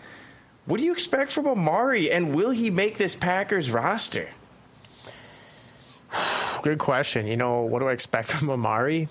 What 0.66 0.80
do 0.80 0.86
you 0.86 0.92
expect 0.92 1.32
from 1.32 1.48
Amari, 1.48 2.12
and 2.12 2.34
will 2.34 2.52
he 2.52 2.70
make 2.70 2.98
this 2.98 3.16
Packers 3.16 3.70
roster? 3.70 4.30
Good 6.64 6.80
question. 6.80 7.28
You 7.28 7.36
know, 7.38 7.62
what 7.62 7.80
do 7.80 7.88
I 7.90 7.92
expect 7.92 8.28
from 8.32 8.50
Amari? 8.50 9.10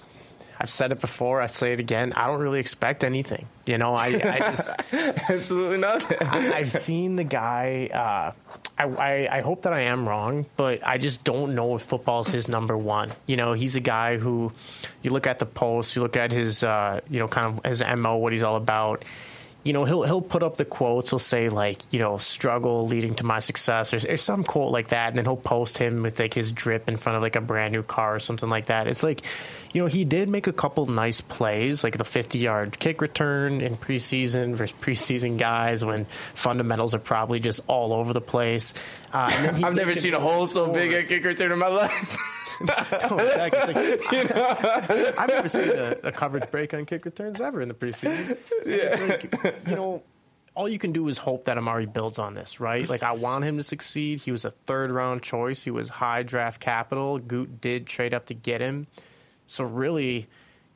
I've 0.59 0.71
said 0.71 0.93
it 0.93 1.01
before. 1.01 1.41
I 1.41 1.47
say 1.47 1.73
it 1.73 1.81
again. 1.81 2.13
I 2.13 2.29
don't 2.29 2.41
really 2.41 2.61
expect 2.61 3.03
anything. 3.03 3.47
You 3.67 3.79
know, 3.79 3.95
I, 3.95 4.07
I 4.07 4.39
just 4.39 4.73
Absolutely 4.93 5.79
nothing. 5.79 6.19
I, 6.21 6.53
I've 6.53 6.71
seen 6.71 7.17
the 7.17 7.25
guy. 7.25 7.91
Uh, 7.93 8.33
I, 8.79 8.85
I 8.85 9.39
I 9.39 9.41
hope 9.41 9.63
that 9.63 9.73
I 9.73 9.83
am 9.83 10.09
wrong, 10.09 10.47
but 10.57 10.87
I 10.87 10.99
just 10.99 11.25
don't 11.25 11.55
know 11.57 11.75
if 11.75 11.83
football's 11.83 12.29
his 12.29 12.49
number 12.49 12.77
one. 12.79 13.11
You 13.27 13.37
know, 13.37 13.55
he's 13.55 13.75
a 13.77 13.81
guy 13.81 14.19
who 14.19 14.53
you 15.03 15.11
look 15.11 15.27
at 15.27 15.41
the 15.41 15.47
posts, 15.47 15.97
you 15.97 16.03
look 16.03 16.17
at 16.17 16.31
his 16.31 16.63
uh, 16.63 17.01
you 17.11 17.19
know 17.19 17.29
kind 17.29 17.59
of 17.59 17.65
his 17.65 17.83
mo, 17.97 18.17
what 18.17 18.33
he's 18.33 18.45
all 18.45 18.57
about. 18.57 19.05
You 19.65 19.73
know, 19.73 19.85
he'll 19.85 20.03
he'll 20.03 20.23
put 20.23 20.43
up 20.43 20.57
the 20.57 20.65
quotes. 20.65 21.11
He'll 21.11 21.19
say 21.19 21.49
like, 21.49 21.81
you 21.93 22.01
know, 22.01 22.19
struggle 22.19 22.87
leading 22.87 23.15
to 23.17 23.25
my 23.25 23.39
success, 23.39 23.95
or, 23.95 24.13
or 24.13 24.17
some 24.17 24.45
quote 24.45 24.73
like 24.73 24.89
that, 24.89 25.09
and 25.09 25.17
then 25.17 25.25
he'll 25.25 25.37
post 25.37 25.79
him 25.79 26.03
with 26.03 26.19
like 26.19 26.35
his 26.35 26.53
drip 26.53 26.89
in 26.89 26.97
front 26.97 27.17
of 27.17 27.23
like 27.23 27.37
a 27.37 27.41
brand 27.41 27.73
new 27.73 27.83
car 27.83 28.17
or 28.17 28.19
something 28.19 28.49
like 28.49 28.67
that. 28.67 28.89
It's 28.89 29.03
like, 29.03 29.23
you 29.73 29.83
know, 29.83 29.89
he 29.89 30.05
did 30.05 30.29
make 30.29 30.47
a 30.47 30.53
couple 30.53 30.87
nice 30.87 31.21
plays, 31.21 31.85
like 31.85 31.97
the 31.97 32.05
50 32.05 32.39
yard 32.39 32.79
kick 32.79 33.01
return 33.01 33.61
in 33.61 33.77
preseason 33.77 34.55
versus 34.55 34.77
preseason 34.81 35.39
guys 35.39 35.85
when 35.85 36.07
fundamentals 36.35 36.95
are 36.95 37.01
probably 37.01 37.41
just 37.41 37.61
all 37.69 37.93
over 37.93 38.13
the 38.13 38.21
place. 38.21 38.75
Uh, 39.13 39.31
I've 39.65 39.75
never 39.75 39.95
seen 39.95 40.15
a 40.15 40.21
hole 40.21 40.47
so 40.47 40.73
big 40.73 40.93
a 40.93 41.05
kick 41.05 41.25
return 41.25 41.53
in 41.53 41.59
my 41.59 41.69
life. 41.69 42.39
Jack, 42.67 43.53
it's 43.57 43.69
like, 43.69 45.19
I've 45.19 45.29
never 45.29 45.49
seen 45.49 45.71
a, 45.71 45.97
a 46.05 46.13
coverage 46.13 46.51
break 46.51 46.75
on 46.75 46.87
kick 46.87 47.05
returns 47.05 47.41
ever 47.41 47.61
in 47.61 47.69
the 47.69 47.75
preseason. 47.75 48.39
Yeah. 48.65 49.07
Like, 49.07 49.67
you 49.69 49.77
know, 49.77 50.03
all 50.55 50.69
you 50.69 50.79
can 50.79 50.93
do 50.93 51.09
is 51.09 51.19
hope 51.19 51.45
that 51.45 51.57
Amari 51.57 51.87
builds 51.87 52.19
on 52.19 52.35
this, 52.35 52.61
right? 52.61 52.89
Like, 52.89 53.03
I 53.03 53.13
want 53.13 53.45
him 53.45 53.57
to 53.57 53.63
succeed. 53.63 54.21
He 54.21 54.33
was 54.33 54.45
a 54.45 54.51
third 54.51 54.91
round 54.91 55.23
choice. 55.23 55.63
He 55.63 55.71
was 55.71 55.89
high 55.89 56.23
draft 56.23 56.61
capital. 56.61 57.19
Gute 57.19 57.61
did 57.61 57.87
trade 57.87 58.15
up 58.15 58.27
to 58.27 58.35
get 58.35 58.61
him. 58.61 58.87
So, 59.47 59.65
really, 59.65 60.29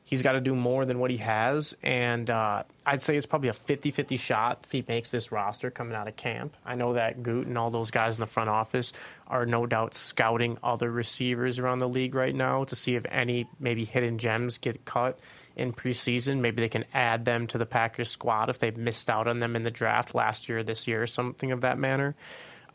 he's 0.07 0.21
got 0.21 0.31
to 0.31 0.41
do 0.41 0.55
more 0.55 0.85
than 0.85 0.99
what 0.99 1.11
he 1.11 1.17
has. 1.17 1.75
And 1.83 2.29
uh, 2.29 2.63
I'd 2.85 3.01
say 3.01 3.17
it's 3.17 3.25
probably 3.25 3.49
a 3.49 3.53
50 3.53 3.91
50 3.91 4.15
shot 4.15 4.61
if 4.63 4.71
he 4.71 4.83
makes 4.87 5.09
this 5.09 5.33
roster 5.33 5.69
coming 5.69 5.97
out 5.97 6.07
of 6.07 6.15
camp. 6.15 6.55
I 6.65 6.75
know 6.75 6.93
that 6.93 7.21
Gute 7.21 7.45
and 7.45 7.57
all 7.57 7.69
those 7.69 7.91
guys 7.91 8.15
in 8.15 8.21
the 8.21 8.27
front 8.27 8.49
office 8.49 8.93
are 9.27 9.45
no 9.45 9.65
doubt 9.65 9.93
scouting 9.93 10.59
other 10.63 10.89
receivers 10.89 11.59
around 11.59 11.79
the 11.79 11.89
league 11.89 12.15
right 12.15 12.33
now 12.33 12.63
to 12.63 12.75
see 12.75 12.95
if 12.95 13.05
any 13.05 13.47
maybe 13.59 13.83
hidden 13.83 14.17
gems 14.17 14.59
get 14.59 14.85
cut 14.85 15.19
in 15.57 15.73
preseason. 15.73 16.39
Maybe 16.39 16.61
they 16.61 16.69
can 16.69 16.85
add 16.93 17.25
them 17.25 17.47
to 17.47 17.57
the 17.57 17.65
Packers 17.65 18.09
squad 18.09 18.49
if 18.49 18.59
they've 18.59 18.77
missed 18.77 19.09
out 19.09 19.27
on 19.27 19.39
them 19.39 19.57
in 19.57 19.63
the 19.63 19.71
draft 19.71 20.15
last 20.15 20.47
year, 20.47 20.63
this 20.63 20.87
year, 20.87 21.03
or 21.03 21.07
something 21.07 21.51
of 21.51 21.61
that 21.61 21.77
manner. 21.77 22.15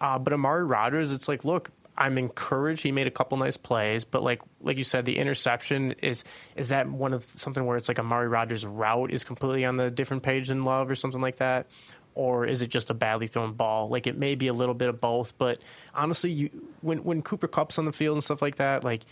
Uh, 0.02 0.18
but 0.18 0.34
Amari 0.34 0.64
Rodgers, 0.64 1.12
it's 1.12 1.28
like, 1.28 1.46
look, 1.46 1.70
I'm 1.96 2.16
encouraged. 2.16 2.82
He 2.82 2.92
made 2.92 3.06
a 3.06 3.10
couple 3.10 3.36
nice 3.38 3.56
plays, 3.56 4.04
but 4.04 4.22
like 4.22 4.42
like 4.60 4.78
you 4.78 4.84
said, 4.84 5.04
the 5.04 5.18
interception 5.18 5.92
is 6.02 6.24
is 6.56 6.70
that 6.70 6.88
one 6.88 7.12
of 7.12 7.24
something 7.24 7.64
where 7.64 7.76
it's 7.76 7.88
like 7.88 7.98
Amari 7.98 8.28
Rodgers' 8.28 8.64
route 8.64 9.12
is 9.12 9.24
completely 9.24 9.64
on 9.64 9.76
the 9.76 9.90
different 9.90 10.22
page 10.22 10.48
than 10.48 10.62
Love 10.62 10.90
or 10.90 10.94
something 10.94 11.20
like 11.20 11.36
that, 11.36 11.66
or 12.14 12.46
is 12.46 12.62
it 12.62 12.68
just 12.68 12.90
a 12.90 12.94
badly 12.94 13.26
thrown 13.26 13.52
ball? 13.52 13.88
Like 13.88 14.06
it 14.06 14.16
may 14.16 14.34
be 14.34 14.48
a 14.48 14.54
little 14.54 14.74
bit 14.74 14.88
of 14.88 15.00
both, 15.00 15.36
but 15.36 15.58
honestly, 15.94 16.30
you 16.30 16.50
when 16.80 17.04
when 17.04 17.22
Cooper 17.22 17.48
Kupp's 17.48 17.78
on 17.78 17.84
the 17.84 17.92
field 17.92 18.16
and 18.16 18.24
stuff 18.24 18.40
like 18.40 18.56
that, 18.56 18.84
like 18.84 19.02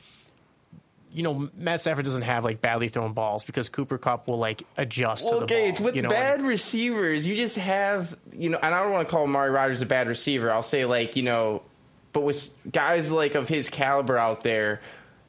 you 1.13 1.23
know, 1.23 1.51
Matt 1.59 1.81
Stafford 1.81 2.05
doesn't 2.05 2.23
have 2.23 2.45
like 2.45 2.61
badly 2.61 2.89
thrown 2.89 3.13
balls 3.13 3.45
because 3.45 3.69
Cooper 3.69 3.99
Kupp 3.99 4.29
will 4.29 4.39
like 4.39 4.63
adjust 4.77 5.29
to 5.29 5.35
the 5.35 5.43
okay, 5.43 5.63
ball. 5.63 5.71
it's 5.71 5.81
with 5.81 5.97
you 5.97 6.03
know, 6.03 6.09
bad 6.09 6.43
receivers. 6.43 7.27
You 7.27 7.37
just 7.37 7.57
have, 7.57 8.17
you 8.33 8.49
know, 8.49 8.59
and 8.63 8.75
I 8.75 8.83
don't 8.83 8.93
want 8.93 9.09
to 9.09 9.11
call 9.11 9.25
Amari 9.25 9.51
Rodgers 9.51 9.83
a 9.83 9.87
bad 9.87 10.09
receiver. 10.09 10.53
I'll 10.53 10.63
say, 10.63 10.85
like, 10.85 11.17
you 11.17 11.25
know, 11.25 11.63
but 12.13 12.23
with 12.23 12.51
guys 12.71 13.11
like 13.13 13.35
of 13.35 13.49
his 13.49 13.69
caliber 13.71 14.19
out 14.19 14.43
there, 14.43 14.81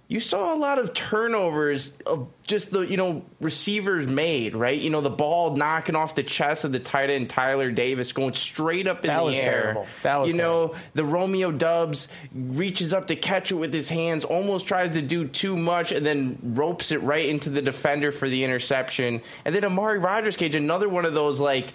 you 0.07 0.19
saw 0.19 0.53
a 0.53 0.57
lot 0.57 0.77
of 0.77 0.93
turnovers 0.93 1.95
of 2.05 2.27
just 2.45 2.71
the, 2.71 2.81
you 2.81 2.97
know, 2.97 3.23
receivers 3.39 4.05
made, 4.07 4.53
right? 4.57 4.77
You 4.77 4.89
know, 4.89 4.99
the 4.99 5.09
ball 5.09 5.55
knocking 5.55 5.95
off 5.95 6.15
the 6.15 6.23
chest 6.23 6.65
of 6.65 6.73
the 6.73 6.81
tight 6.81 7.09
end 7.09 7.29
Tyler 7.29 7.71
Davis 7.71 8.11
going 8.11 8.33
straight 8.33 8.87
up 8.87 9.05
in 9.05 9.07
That 9.07 9.19
the 9.19 9.23
was 9.23 9.37
air. 9.37 9.43
terrible. 9.43 9.87
That 10.03 10.17
was 10.17 10.29
you 10.29 10.37
know, 10.37 10.75
the 10.95 11.05
Romeo 11.05 11.49
Doubs 11.49 12.09
reaches 12.35 12.93
up 12.93 13.07
to 13.07 13.15
catch 13.15 13.51
it 13.53 13.55
with 13.55 13.73
his 13.73 13.87
hands, 13.89 14.25
almost 14.25 14.67
tries 14.67 14.91
to 14.93 15.01
do 15.01 15.29
too 15.29 15.55
much, 15.55 15.93
and 15.93 16.05
then 16.05 16.37
ropes 16.43 16.91
it 16.91 17.01
right 17.03 17.29
into 17.29 17.49
the 17.49 17.61
defender 17.61 18.11
for 18.11 18.27
the 18.27 18.43
interception. 18.43 19.21
And 19.45 19.55
then 19.55 19.63
Amari 19.63 19.99
Rodgers 19.99 20.35
Cage, 20.35 20.55
another 20.55 20.89
one 20.89 21.05
of 21.05 21.13
those 21.13 21.39
like, 21.39 21.71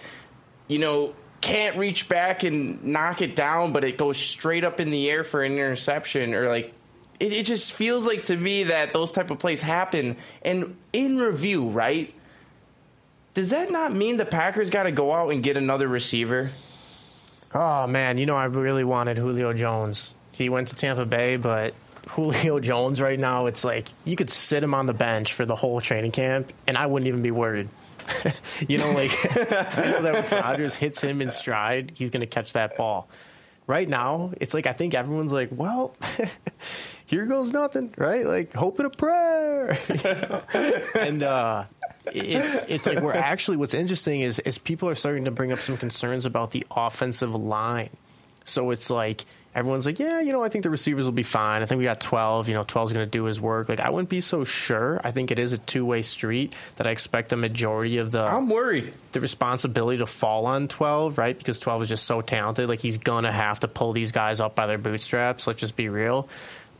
you 0.67 0.77
know, 0.77 1.15
can't 1.41 1.77
reach 1.77 2.09
back 2.09 2.43
and 2.43 2.83
knock 2.83 3.21
it 3.21 3.35
down, 3.35 3.73
but 3.73 3.83
it 3.83 3.97
goes 3.97 4.17
straight 4.17 4.63
up 4.63 4.79
in 4.79 4.89
the 4.89 5.09
air 5.09 5.23
for 5.23 5.43
an 5.43 5.53
interception, 5.53 6.33
or 6.33 6.49
like. 6.49 6.73
It, 7.19 7.33
it 7.33 7.45
just 7.47 7.73
feels 7.73 8.05
like 8.05 8.25
to 8.25 8.35
me 8.35 8.65
that 8.65 8.93
those 8.93 9.11
type 9.11 9.31
of 9.31 9.39
plays 9.39 9.59
happen. 9.59 10.17
And 10.43 10.77
in 10.93 11.17
review, 11.17 11.69
right? 11.69 12.13
Does 13.33 13.49
that 13.51 13.71
not 13.71 13.91
mean 13.91 14.17
the 14.17 14.25
Packers 14.25 14.69
got 14.69 14.83
to 14.83 14.91
go 14.91 15.11
out 15.11 15.31
and 15.31 15.41
get 15.41 15.57
another 15.57 15.87
receiver? 15.87 16.49
Oh 17.53 17.87
man, 17.87 18.17
you 18.17 18.25
know 18.25 18.35
I 18.35 18.45
really 18.45 18.83
wanted 18.83 19.17
Julio 19.17 19.53
Jones. 19.53 20.13
He 20.31 20.49
went 20.49 20.67
to 20.69 20.75
Tampa 20.75 21.05
Bay, 21.05 21.37
but 21.37 21.73
Julio 22.09 22.59
Jones 22.59 23.01
right 23.01 23.19
now, 23.19 23.45
it's 23.45 23.63
like 23.63 23.87
you 24.05 24.15
could 24.15 24.29
sit 24.29 24.63
him 24.63 24.73
on 24.73 24.85
the 24.85 24.93
bench 24.93 25.33
for 25.33 25.45
the 25.45 25.55
whole 25.55 25.81
training 25.81 26.11
camp, 26.11 26.51
and 26.65 26.77
I 26.77 26.85
wouldn't 26.85 27.07
even 27.07 27.21
be 27.21 27.31
worried. 27.31 27.69
you 28.67 28.77
know, 28.77 28.91
like 28.91 29.11
I 29.35 29.91
know 29.91 30.01
that 30.03 30.15
if 30.15 30.31
Rodgers 30.31 30.75
hits 30.75 31.03
him 31.03 31.21
in 31.21 31.31
stride, 31.31 31.91
he's 31.95 32.09
going 32.09 32.21
to 32.21 32.27
catch 32.27 32.53
that 32.53 32.77
ball. 32.77 33.09
Right 33.65 33.87
now, 33.87 34.31
it's 34.39 34.53
like 34.53 34.65
I 34.65 34.73
think 34.73 34.93
everyone's 34.93 35.33
like, 35.33 35.49
well, 35.51 35.93
here 37.05 37.25
goes 37.25 37.51
nothing, 37.51 37.93
right? 37.97 38.25
Like 38.25 38.53
hope 38.53 38.79
and 38.79 38.87
a 38.87 38.89
prayer. 38.89 39.77
you 39.89 39.95
know? 39.95 40.41
And 40.95 41.23
uh, 41.23 41.63
it's 42.05 42.63
it's 42.69 42.87
like 42.87 43.01
we're 43.01 43.13
actually 43.13 43.57
what's 43.57 43.73
interesting 43.73 44.21
is 44.21 44.39
is 44.39 44.57
people 44.57 44.89
are 44.89 44.95
starting 44.95 45.25
to 45.25 45.31
bring 45.31 45.51
up 45.51 45.59
some 45.59 45.77
concerns 45.77 46.25
about 46.25 46.51
the 46.51 46.65
offensive 46.71 47.35
line. 47.35 47.89
So 48.47 48.71
it's 48.71 48.89
like 48.89 49.25
everyone's 49.53 49.85
like, 49.85 49.99
yeah, 49.99 50.21
you 50.21 50.31
know, 50.31 50.43
I 50.43 50.49
think 50.49 50.63
the 50.63 50.69
receivers 50.69 51.05
will 51.05 51.11
be 51.13 51.23
fine. 51.23 51.61
I 51.61 51.65
think 51.65 51.79
we 51.79 51.85
got 51.85 51.99
12. 51.99 52.47
You 52.47 52.55
know, 52.55 52.63
12 52.63 52.89
is 52.89 52.93
going 52.93 53.05
to 53.05 53.09
do 53.09 53.25
his 53.25 53.41
work. 53.41 53.69
Like 53.69 53.79
I 53.79 53.89
wouldn't 53.89 54.09
be 54.09 54.21
so 54.21 54.43
sure. 54.43 55.01
I 55.03 55.11
think 55.11 55.31
it 55.31 55.39
is 55.39 55.53
a 55.53 55.57
two 55.57 55.85
way 55.85 56.01
street 56.01 56.53
that 56.77 56.87
I 56.87 56.91
expect 56.91 57.29
the 57.29 57.35
majority 57.37 57.97
of 57.97 58.11
the 58.11 58.21
I'm 58.21 58.49
worried. 58.49 58.95
the 59.11 59.19
responsibility 59.19 59.97
to 59.99 60.05
fall 60.05 60.45
on 60.45 60.67
12, 60.67 61.17
right? 61.17 61.37
Because 61.37 61.59
12 61.59 61.83
is 61.83 61.89
just 61.89 62.05
so 62.05 62.21
talented. 62.21 62.69
Like 62.69 62.79
he's 62.79 62.97
gonna 62.97 63.31
have 63.31 63.59
to 63.61 63.67
pull 63.67 63.93
these 63.93 64.11
guys 64.11 64.39
up 64.39 64.55
by 64.55 64.67
their 64.67 64.77
bootstraps. 64.77 65.47
Let's 65.47 65.59
just 65.59 65.75
be 65.75 65.89
real. 65.89 66.29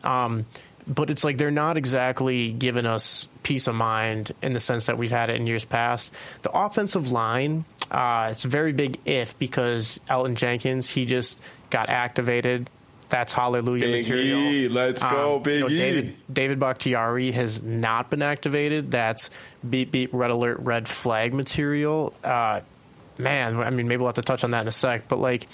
Um, 0.03 0.45
but 0.87 1.09
it's 1.09 1.23
like 1.23 1.37
they're 1.37 1.51
not 1.51 1.77
exactly 1.77 2.51
giving 2.51 2.85
us 2.85 3.27
peace 3.43 3.67
of 3.67 3.75
mind 3.75 4.31
in 4.41 4.53
the 4.53 4.59
sense 4.59 4.85
that 4.85 4.97
we've 4.97 5.11
had 5.11 5.29
it 5.29 5.35
in 5.35 5.45
years 5.45 5.65
past. 5.65 6.13
The 6.43 6.51
offensive 6.51 7.11
line, 7.11 7.65
uh, 7.91 8.29
it's 8.31 8.45
a 8.45 8.47
very 8.47 8.71
big 8.71 8.99
if 9.05 9.37
because 9.37 9.99
Elgton 10.09 10.35
Jenkins, 10.35 10.89
he 10.89 11.05
just 11.05 11.39
got 11.69 11.89
activated. 11.89 12.69
That's 13.09 13.31
hallelujah 13.31 13.85
Big 13.85 14.03
material. 14.03 14.39
E, 14.39 14.67
let's 14.67 15.01
go, 15.01 15.37
Um, 15.37 15.43
Big 15.43 15.55
you 15.55 15.61
know, 15.61 15.69
E. 15.69 15.77
David 15.77 16.15
David 16.31 16.59
Bakhtiari 16.59 17.31
has 17.31 17.61
not 17.61 18.09
been 18.09 18.21
activated. 18.21 18.91
That's 18.91 19.29
beep 19.67 19.91
beep 19.91 20.09
red 20.13 20.29
alert 20.29 20.59
red 20.59 20.87
flag 20.87 21.33
material. 21.33 22.13
Uh, 22.23 22.61
man, 23.17 23.57
I 23.57 23.69
mean 23.69 23.87
maybe 23.87 23.99
we'll 23.99 24.07
have 24.07 24.15
to 24.15 24.21
touch 24.21 24.43
on 24.43 24.51
that 24.51 24.63
in 24.63 24.67
a 24.67 24.73
sec, 24.73 25.07
but 25.07 25.19
like 25.19 25.47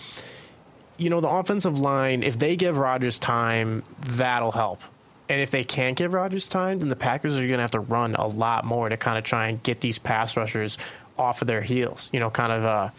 you 0.97 1.09
know 1.09 1.21
the 1.21 1.29
offensive 1.29 1.79
line, 1.79 2.23
if 2.23 2.37
they 2.39 2.55
give 2.55 2.77
Rodgers 2.77 3.19
time, 3.19 3.83
that'll 3.99 4.51
help. 4.51 4.81
And 5.29 5.41
if 5.41 5.51
they 5.51 5.63
can't 5.63 5.95
give 5.95 6.13
Rodgers 6.13 6.47
time, 6.47 6.79
then 6.79 6.89
the 6.89 6.95
Packers 6.95 7.33
are 7.33 7.37
going 7.37 7.51
to 7.53 7.61
have 7.61 7.71
to 7.71 7.79
run 7.79 8.15
a 8.15 8.27
lot 8.27 8.65
more 8.65 8.89
to 8.89 8.97
kind 8.97 9.17
of 9.17 9.23
try 9.23 9.47
and 9.47 9.63
get 9.63 9.79
these 9.79 9.97
pass 9.97 10.35
rushers 10.35 10.77
off 11.17 11.41
of 11.41 11.47
their 11.47 11.61
heels. 11.61 12.09
You 12.13 12.19
know, 12.19 12.29
kind 12.29 12.51
of. 12.51 12.65
Uh, 12.65 12.89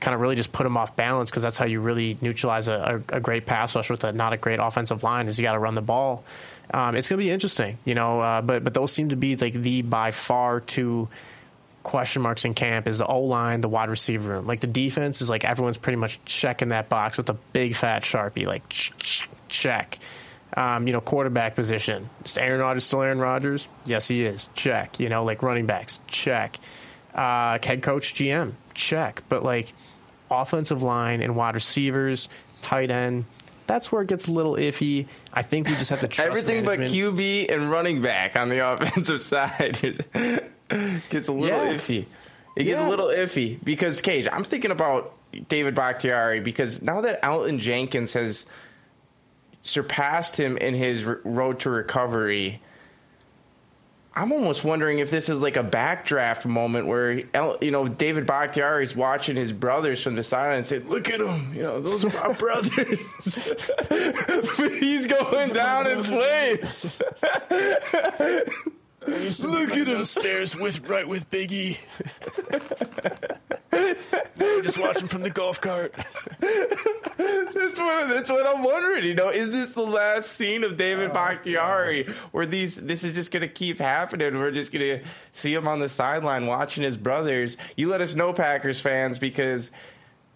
kind 0.00 0.14
of 0.14 0.20
really 0.20 0.36
just 0.36 0.52
put 0.52 0.62
them 0.62 0.76
off 0.76 0.94
balance 0.94 1.28
because 1.28 1.42
that's 1.42 1.58
how 1.58 1.64
you 1.64 1.80
really 1.80 2.16
neutralize 2.20 2.68
a, 2.68 3.02
a, 3.10 3.16
a, 3.16 3.20
great 3.20 3.46
pass 3.46 3.74
rush 3.74 3.90
with 3.90 4.04
a 4.04 4.12
not 4.12 4.32
a 4.32 4.36
great 4.36 4.60
offensive 4.60 5.02
line 5.02 5.26
is 5.26 5.40
you 5.40 5.44
got 5.44 5.54
to 5.54 5.58
run 5.58 5.74
the 5.74 5.82
ball. 5.82 6.24
Um, 6.72 6.94
it's 6.94 7.08
going 7.08 7.18
to 7.18 7.24
be 7.24 7.30
interesting, 7.30 7.78
you 7.84 7.96
know, 7.96 8.20
uh, 8.20 8.40
but 8.42 8.62
but 8.62 8.74
those 8.74 8.92
seem 8.92 9.08
to 9.08 9.16
be 9.16 9.34
like 9.36 9.54
the 9.54 9.82
by 9.82 10.10
far 10.12 10.60
two 10.60 11.08
question 11.82 12.22
marks 12.22 12.44
in 12.44 12.54
camp 12.54 12.86
is 12.86 12.98
the 12.98 13.06
O 13.06 13.22
line, 13.22 13.60
the 13.60 13.68
wide 13.68 13.88
receiver 13.88 14.34
room. 14.34 14.46
Like 14.46 14.60
the 14.60 14.66
defense 14.66 15.22
is 15.22 15.30
like 15.30 15.44
everyone's 15.44 15.78
pretty 15.78 15.96
much 15.96 16.22
checking 16.24 16.68
that 16.68 16.88
box 16.88 17.16
with 17.16 17.30
a 17.30 17.34
big 17.52 17.74
fat 17.74 18.02
sharpie, 18.02 18.46
like 18.46 18.68
check. 19.48 19.98
Um, 20.58 20.88
you 20.88 20.92
know, 20.92 21.00
quarterback 21.00 21.54
position. 21.54 22.10
Is 22.24 22.36
Aaron 22.36 22.60
Rodgers 22.60 22.84
still 22.84 23.02
Aaron 23.02 23.20
Rodgers? 23.20 23.68
Yes, 23.84 24.08
he 24.08 24.24
is. 24.24 24.48
Check. 24.54 24.98
You 24.98 25.08
know, 25.08 25.24
like 25.24 25.42
running 25.42 25.66
backs. 25.66 26.00
Check. 26.08 26.58
Uh, 27.14 27.58
head 27.62 27.80
coach, 27.82 28.14
GM. 28.14 28.54
Check. 28.74 29.22
But 29.28 29.44
like 29.44 29.72
offensive 30.28 30.82
line 30.82 31.22
and 31.22 31.36
wide 31.36 31.54
receivers, 31.54 32.28
tight 32.60 32.90
end. 32.90 33.24
That's 33.68 33.92
where 33.92 34.02
it 34.02 34.08
gets 34.08 34.26
a 34.26 34.32
little 34.32 34.54
iffy. 34.54 35.06
I 35.32 35.42
think 35.42 35.68
we 35.68 35.74
just 35.74 35.90
have 35.90 36.00
to 36.00 36.08
trust 36.08 36.28
everything 36.28 36.64
management. 36.64 36.90
but 36.90 37.22
QB 37.22 37.54
and 37.54 37.70
running 37.70 38.02
back 38.02 38.34
on 38.34 38.48
the 38.48 38.58
offensive 38.72 39.22
side. 39.22 39.78
gets 39.78 41.28
a 41.28 41.32
little 41.32 41.46
yeah. 41.46 41.74
iffy. 41.74 42.06
It 42.56 42.64
gets 42.64 42.80
yeah. 42.80 42.88
a 42.88 42.88
little 42.88 43.08
iffy 43.08 43.62
because 43.62 44.00
Cage. 44.00 44.26
I'm 44.32 44.42
thinking 44.42 44.72
about 44.72 45.14
David 45.48 45.76
Bakhtiari 45.76 46.40
because 46.40 46.82
now 46.82 47.02
that 47.02 47.22
Elgton 47.22 47.60
Jenkins 47.60 48.14
has 48.14 48.46
surpassed 49.68 50.38
him 50.38 50.56
in 50.56 50.74
his 50.74 51.04
road 51.04 51.60
to 51.60 51.70
recovery 51.70 52.60
I'm 54.18 54.32
almost 54.32 54.64
wondering 54.64 54.98
if 54.98 55.12
this 55.12 55.28
is 55.28 55.40
like 55.42 55.56
a 55.56 55.62
backdraft 55.62 56.44
moment 56.44 56.88
where 56.88 57.12
you 57.12 57.70
know 57.70 57.86
David 57.86 58.26
Bakhtiari 58.26 58.82
is 58.82 58.96
watching 58.96 59.36
his 59.36 59.52
brothers 59.52 60.02
from 60.02 60.16
the 60.16 60.24
sideline 60.24 60.56
and 60.56 60.66
saying, 60.66 60.88
"Look 60.88 61.08
at 61.08 61.20
them, 61.20 61.52
you 61.54 61.62
know 61.62 61.78
those 61.78 62.04
are 62.04 62.28
my 62.28 62.34
brothers." 62.34 62.74
He's 64.80 65.06
going 65.06 65.52
down 65.52 65.86
in 65.86 66.02
flames. 66.02 67.00
Look 69.44 69.70
at 69.70 69.86
him 69.86 70.04
stairs 70.04 70.56
with 70.56 70.88
right 70.88 71.06
with 71.06 71.30
Biggie. 71.30 71.78
Just 74.62 74.78
watching 74.78 75.08
from 75.08 75.22
the 75.22 75.30
golf 75.30 75.60
cart. 75.60 75.94
that's 76.38 77.78
what 77.78 78.08
that's 78.08 78.30
what 78.30 78.46
I'm 78.46 78.62
wondering. 78.62 79.04
You 79.04 79.14
know, 79.14 79.28
is 79.28 79.50
this 79.50 79.70
the 79.70 79.82
last 79.82 80.32
scene 80.32 80.64
of 80.64 80.76
David 80.76 81.10
oh, 81.10 81.14
Bakhtiari, 81.14 82.04
God. 82.04 82.14
where 82.32 82.46
these 82.46 82.76
this 82.76 83.04
is 83.04 83.14
just 83.14 83.30
gonna 83.30 83.48
keep 83.48 83.78
happening? 83.78 84.38
We're 84.38 84.50
just 84.50 84.72
gonna 84.72 85.00
see 85.32 85.54
him 85.54 85.68
on 85.68 85.78
the 85.78 85.88
sideline 85.88 86.46
watching 86.46 86.84
his 86.84 86.96
brothers. 86.96 87.56
You 87.76 87.88
let 87.88 88.00
us 88.00 88.14
know, 88.14 88.32
Packers 88.32 88.80
fans, 88.80 89.18
because 89.18 89.70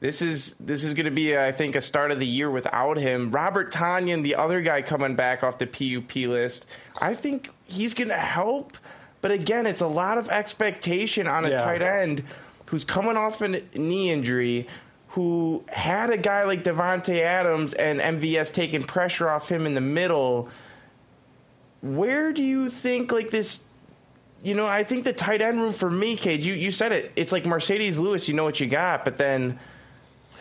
this 0.03 0.21
is 0.21 0.57
this 0.59 0.83
is 0.83 0.95
going 0.95 1.05
to 1.05 1.13
be, 1.13 1.39
I 1.39 1.53
think, 1.53 1.77
a 1.77 1.81
start 1.81 2.11
of 2.11 2.19
the 2.19 2.27
year 2.27 2.51
without 2.51 2.97
him. 2.97 3.31
Robert 3.31 3.73
Tonyan, 3.73 4.25
the 4.25 4.35
other 4.35 4.61
guy 4.61 4.83
coming 4.83 5.15
back 5.15 5.45
off 5.45 5.59
the 5.59 5.67
PUP 5.67 6.17
list, 6.29 6.67
I 7.01 7.15
think 7.15 7.51
he's 7.67 7.95
going 7.95 8.09
to 8.09 8.17
help. 8.17 8.77
But 9.21 9.31
again, 9.31 9.65
it's 9.65 9.81
a 9.81 9.87
lot 9.87 10.19
of 10.19 10.29
expectation 10.29 11.29
on 11.29 11.45
a 11.45 11.51
yeah. 11.51 11.61
tight 11.63 11.83
end 11.83 12.25
who's 12.73 12.85
coming 12.85 13.19
off 13.19 13.43
a 13.43 13.49
knee 13.79 14.11
injury, 14.11 14.67
who 15.09 15.63
had 15.69 16.09
a 16.09 16.17
guy 16.17 16.45
like 16.45 16.65
Davante 16.65 17.21
Adams 17.21 17.75
and 17.75 18.01
MVS 18.01 18.55
taking 18.55 18.83
pressure 18.83 19.29
off 19.29 19.47
him 19.47 19.67
in 19.67 19.75
the 19.75 19.81
middle. 19.83 20.49
Where 21.83 22.33
do 22.33 22.43
you 22.43 22.71
think 22.71 23.13
like 23.13 23.31
this? 23.31 23.63
You 24.43 24.55
know, 24.55 24.65
I 24.65 24.85
think 24.85 25.05
the 25.05 25.13
tight 25.13 25.43
end 25.43 25.61
room 25.61 25.75
for 25.75 25.91
me, 25.91 26.17
Cage. 26.17 26.47
You 26.47 26.55
you 26.55 26.71
said 26.71 26.93
it. 26.93 27.13
It's 27.15 27.31
like 27.31 27.45
Marcedes 27.45 27.99
Lewis. 27.99 28.27
You 28.27 28.33
know 28.33 28.45
what 28.45 28.59
you 28.59 28.69
got, 28.69 29.05
but 29.05 29.19
then 29.19 29.59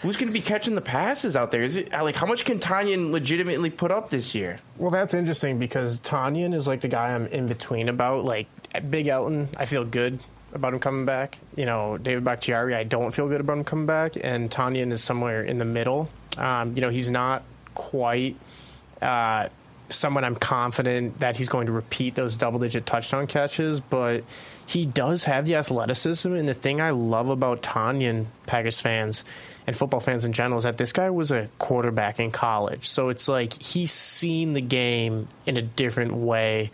who's 0.01 0.15
going 0.15 0.29
to 0.29 0.33
be 0.33 0.39
catching 0.39 0.73
the 0.73 0.79
passes 0.79 1.35
out 1.35 1.51
there? 1.51 1.65
Is 1.65 1.75
it 1.75 1.91
like 1.91 2.15
how 2.15 2.27
much 2.27 2.45
can 2.45 2.59
Tonyan 2.59 3.11
legitimately 3.11 3.71
put 3.71 3.91
up 3.91 4.09
this 4.09 4.33
year? 4.33 4.57
Well, 4.77 4.89
that's 4.89 5.13
interesting 5.13 5.59
because 5.59 5.99
Tonyan 5.99 6.53
is 6.53 6.65
like 6.65 6.79
the 6.79 6.87
guy 6.87 7.13
I'm 7.13 7.27
in 7.27 7.47
between 7.47 7.89
about. 7.89 8.23
Like 8.23 8.47
Big 8.89 9.07
Elgton, 9.07 9.49
I 9.57 9.65
feel 9.65 9.83
good 9.83 10.17
about 10.53 10.73
him 10.73 10.79
coming 10.79 11.05
back. 11.05 11.39
You 11.55 11.65
know, 11.65 11.97
David 11.97 12.23
Bakhtiari, 12.23 12.75
I 12.75 12.83
don't 12.83 13.11
feel 13.11 13.27
good 13.27 13.41
about 13.41 13.57
him 13.57 13.63
coming 13.63 13.85
back, 13.85 14.13
and 14.21 14.49
Tonyan 14.49 14.91
is 14.91 15.03
somewhere 15.03 15.43
in 15.43 15.57
the 15.57 15.65
middle. 15.65 16.09
Um, 16.37 16.75
you 16.75 16.81
know, 16.81 16.89
he's 16.89 17.09
not 17.09 17.43
quite 17.73 18.35
uh, 19.01 19.49
someone 19.89 20.23
I'm 20.23 20.35
confident 20.35 21.19
that 21.19 21.35
he's 21.37 21.49
going 21.49 21.67
to 21.67 21.73
repeat 21.73 22.15
those 22.15 22.37
double-digit 22.37 22.85
touchdown 22.85 23.27
catches, 23.27 23.81
but 23.81 24.23
he 24.65 24.85
does 24.85 25.25
have 25.25 25.45
the 25.45 25.55
athleticism. 25.55 26.31
And 26.33 26.47
the 26.47 26.53
thing 26.53 26.81
I 26.81 26.91
love 26.91 27.29
about 27.29 27.61
Tonyan, 27.61 28.25
Packers 28.45 28.79
fans 28.79 29.25
and 29.67 29.75
football 29.75 29.99
fans 29.99 30.25
in 30.25 30.33
general, 30.33 30.57
is 30.57 30.63
that 30.63 30.77
this 30.77 30.93
guy 30.93 31.09
was 31.09 31.31
a 31.31 31.49
quarterback 31.59 32.19
in 32.19 32.31
college, 32.31 32.87
so 32.87 33.09
it's 33.09 33.27
like 33.27 33.61
he's 33.61 33.91
seen 33.91 34.53
the 34.53 34.61
game 34.61 35.27
in 35.45 35.57
a 35.57 35.61
different 35.61 36.13
way 36.13 36.71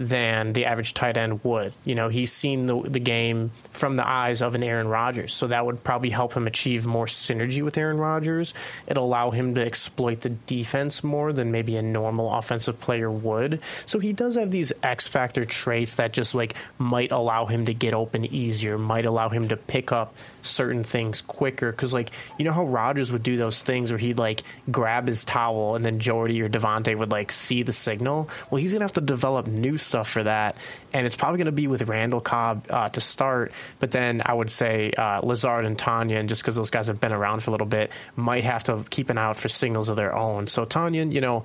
than 0.00 0.54
the 0.54 0.64
average 0.64 0.94
tight 0.94 1.18
end 1.18 1.44
would. 1.44 1.74
You 1.84 1.94
know, 1.94 2.08
he's 2.08 2.32
seen 2.32 2.64
the, 2.64 2.80
the 2.80 2.98
game 2.98 3.50
from 3.70 3.96
the 3.96 4.08
eyes 4.08 4.40
of 4.40 4.54
an 4.54 4.62
Aaron 4.62 4.88
Rodgers, 4.88 5.34
so 5.34 5.48
that 5.48 5.64
would 5.64 5.84
probably 5.84 6.08
help 6.08 6.32
him 6.32 6.46
achieve 6.46 6.86
more 6.86 7.04
synergy 7.04 7.62
with 7.62 7.76
Aaron 7.76 7.98
Rodgers. 7.98 8.54
It'll 8.86 9.04
allow 9.04 9.30
him 9.30 9.56
to 9.56 9.64
exploit 9.64 10.22
the 10.22 10.30
defense 10.30 11.04
more 11.04 11.34
than 11.34 11.52
maybe 11.52 11.76
a 11.76 11.82
normal 11.82 12.32
offensive 12.32 12.80
player 12.80 13.10
would. 13.10 13.60
So 13.84 13.98
he 13.98 14.14
does 14.14 14.36
have 14.36 14.50
these 14.50 14.72
X 14.82 15.06
factor 15.06 15.44
traits 15.44 15.96
that 15.96 16.14
just 16.14 16.34
like 16.34 16.54
might 16.78 17.12
allow 17.12 17.44
him 17.44 17.66
to 17.66 17.74
get 17.74 17.92
open 17.92 18.24
easier, 18.24 18.78
might 18.78 19.04
allow 19.04 19.28
him 19.28 19.48
to 19.48 19.58
pick 19.58 19.92
up 19.92 20.14
certain 20.40 20.82
things 20.82 21.20
quicker. 21.20 21.70
Because 21.70 21.92
like 21.92 22.10
you 22.38 22.46
know 22.46 22.52
how 22.52 22.64
Rodgers 22.64 23.12
would 23.12 23.22
do 23.22 23.36
those 23.36 23.60
things 23.60 23.92
where 23.92 23.98
he'd 23.98 24.18
like 24.18 24.42
grab 24.70 25.06
his 25.06 25.26
towel 25.26 25.74
and 25.74 25.84
then 25.84 25.98
Jordy 25.98 26.40
or 26.40 26.48
Davante 26.48 26.96
would 26.96 27.12
like 27.12 27.30
see 27.32 27.64
the 27.64 27.74
signal. 27.74 28.30
Well, 28.50 28.62
he's 28.62 28.72
gonna 28.72 28.84
have 28.84 28.92
to 28.92 29.02
develop 29.02 29.46
new 29.46 29.76
stuff 29.90 30.08
for 30.08 30.22
that, 30.22 30.56
and 30.92 31.06
it's 31.06 31.16
probably 31.16 31.38
going 31.38 31.46
to 31.46 31.52
be 31.52 31.66
with 31.66 31.82
Randall 31.88 32.20
Cobb 32.20 32.66
uh, 32.70 32.88
to 32.88 33.00
start. 33.00 33.52
But 33.78 33.90
then 33.90 34.22
I 34.24 34.32
would 34.32 34.50
say 34.50 34.90
uh, 34.96 35.20
Lazard 35.22 35.64
and 35.66 35.76
Tonyan, 35.76 36.26
just 36.26 36.42
because 36.42 36.56
those 36.56 36.70
guys 36.70 36.86
have 36.86 37.00
been 37.00 37.12
around 37.12 37.42
for 37.42 37.50
a 37.50 37.52
little 37.52 37.66
bit, 37.66 37.92
might 38.16 38.44
have 38.44 38.64
to 38.64 38.84
keep 38.88 39.10
an 39.10 39.18
eye 39.18 39.24
out 39.24 39.36
for 39.36 39.48
signals 39.48 39.88
of 39.88 39.96
their 39.96 40.16
own. 40.18 40.46
So 40.46 40.64
Tonyan, 40.64 41.12
you 41.12 41.20
know. 41.20 41.44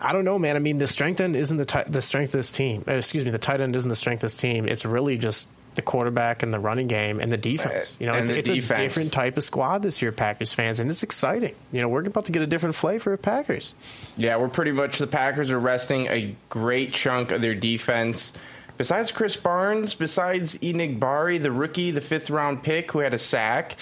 I 0.00 0.12
don't 0.12 0.24
know, 0.24 0.38
man. 0.38 0.56
I 0.56 0.58
mean, 0.58 0.78
the 0.78 0.86
strength 0.86 1.20
end 1.20 1.36
isn't 1.36 1.56
the 1.56 1.64
t- 1.64 1.82
the 1.86 2.00
strength 2.00 2.28
of 2.28 2.38
this 2.38 2.52
team. 2.52 2.84
Uh, 2.86 2.92
excuse 2.92 3.24
me, 3.24 3.30
the 3.30 3.38
tight 3.38 3.60
end 3.60 3.74
isn't 3.76 3.88
the 3.88 3.96
strength 3.96 4.18
of 4.18 4.22
this 4.22 4.36
team. 4.36 4.68
It's 4.68 4.84
really 4.84 5.18
just 5.18 5.48
the 5.74 5.82
quarterback 5.82 6.42
and 6.42 6.52
the 6.52 6.58
running 6.58 6.88
game 6.88 7.20
and 7.20 7.30
the 7.30 7.36
defense. 7.36 7.96
You 8.00 8.06
know, 8.06 8.14
it's, 8.14 8.30
it's 8.30 8.50
a 8.50 8.60
different 8.60 9.12
type 9.12 9.36
of 9.36 9.44
squad 9.44 9.82
this 9.82 10.02
year, 10.02 10.10
Packers 10.10 10.52
fans, 10.52 10.80
and 10.80 10.90
it's 10.90 11.04
exciting. 11.04 11.54
You 11.70 11.82
know, 11.82 11.88
we're 11.88 12.02
about 12.02 12.24
to 12.26 12.32
get 12.32 12.42
a 12.42 12.46
different 12.46 12.74
flavor 12.74 13.12
of 13.12 13.22
Packers. 13.22 13.74
Yeah, 14.16 14.36
we're 14.38 14.48
pretty 14.48 14.72
much 14.72 14.98
the 14.98 15.06
Packers 15.06 15.50
are 15.50 15.58
resting 15.58 16.08
a 16.08 16.34
great 16.48 16.92
chunk 16.92 17.30
of 17.30 17.42
their 17.42 17.54
defense. 17.54 18.32
Besides 18.76 19.12
Krys 19.12 19.40
Barnes, 19.40 19.94
besides 19.94 20.58
Enagbare, 20.58 21.42
the 21.42 21.52
rookie, 21.52 21.90
the 21.90 22.00
fifth 22.00 22.30
round 22.30 22.62
pick 22.62 22.92
who 22.92 23.00
had 23.00 23.14
a 23.14 23.18
sack, 23.18 23.76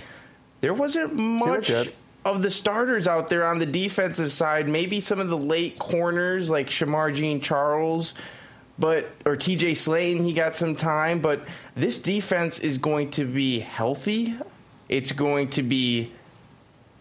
there 0.60 0.74
wasn't 0.74 1.14
much 1.14 1.70
of 2.34 2.42
the 2.42 2.50
starters 2.50 3.08
out 3.08 3.28
there 3.28 3.46
on 3.46 3.58
the 3.58 3.66
defensive 3.66 4.32
side. 4.32 4.68
Maybe 4.68 5.00
some 5.00 5.20
of 5.20 5.28
the 5.28 5.38
late 5.38 5.78
corners 5.78 6.50
like 6.50 6.68
Shemar 6.68 7.14
Jean-Charles 7.14 8.14
but 8.78 9.10
or 9.24 9.36
TJ 9.36 9.72
Slaton, 9.72 10.24
he 10.24 10.32
got 10.32 10.56
some 10.56 10.76
time, 10.76 11.20
but 11.20 11.46
this 11.74 12.02
defense 12.02 12.58
is 12.58 12.78
going 12.78 13.10
to 13.12 13.24
be 13.24 13.60
healthy. 13.60 14.36
It's 14.88 15.12
going 15.12 15.50
to 15.50 15.62
be 15.62 16.12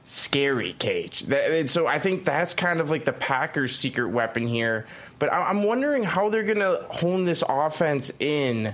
scary, 0.05 0.73
Cage. 0.73 1.21
That, 1.23 1.69
so 1.69 1.85
I 1.85 1.99
think 1.99 2.23
that's 2.23 2.53
kind 2.53 2.79
of 2.79 2.89
like 2.89 3.05
the 3.05 3.13
Packers' 3.13 3.75
secret 3.75 4.09
weapon 4.09 4.47
here. 4.47 4.85
But 5.19 5.33
I'm 5.33 5.63
wondering 5.63 6.03
how 6.03 6.29
they're 6.29 6.43
going 6.43 6.59
to 6.59 6.85
hone 6.89 7.25
this 7.25 7.43
offense 7.47 8.11
in 8.19 8.73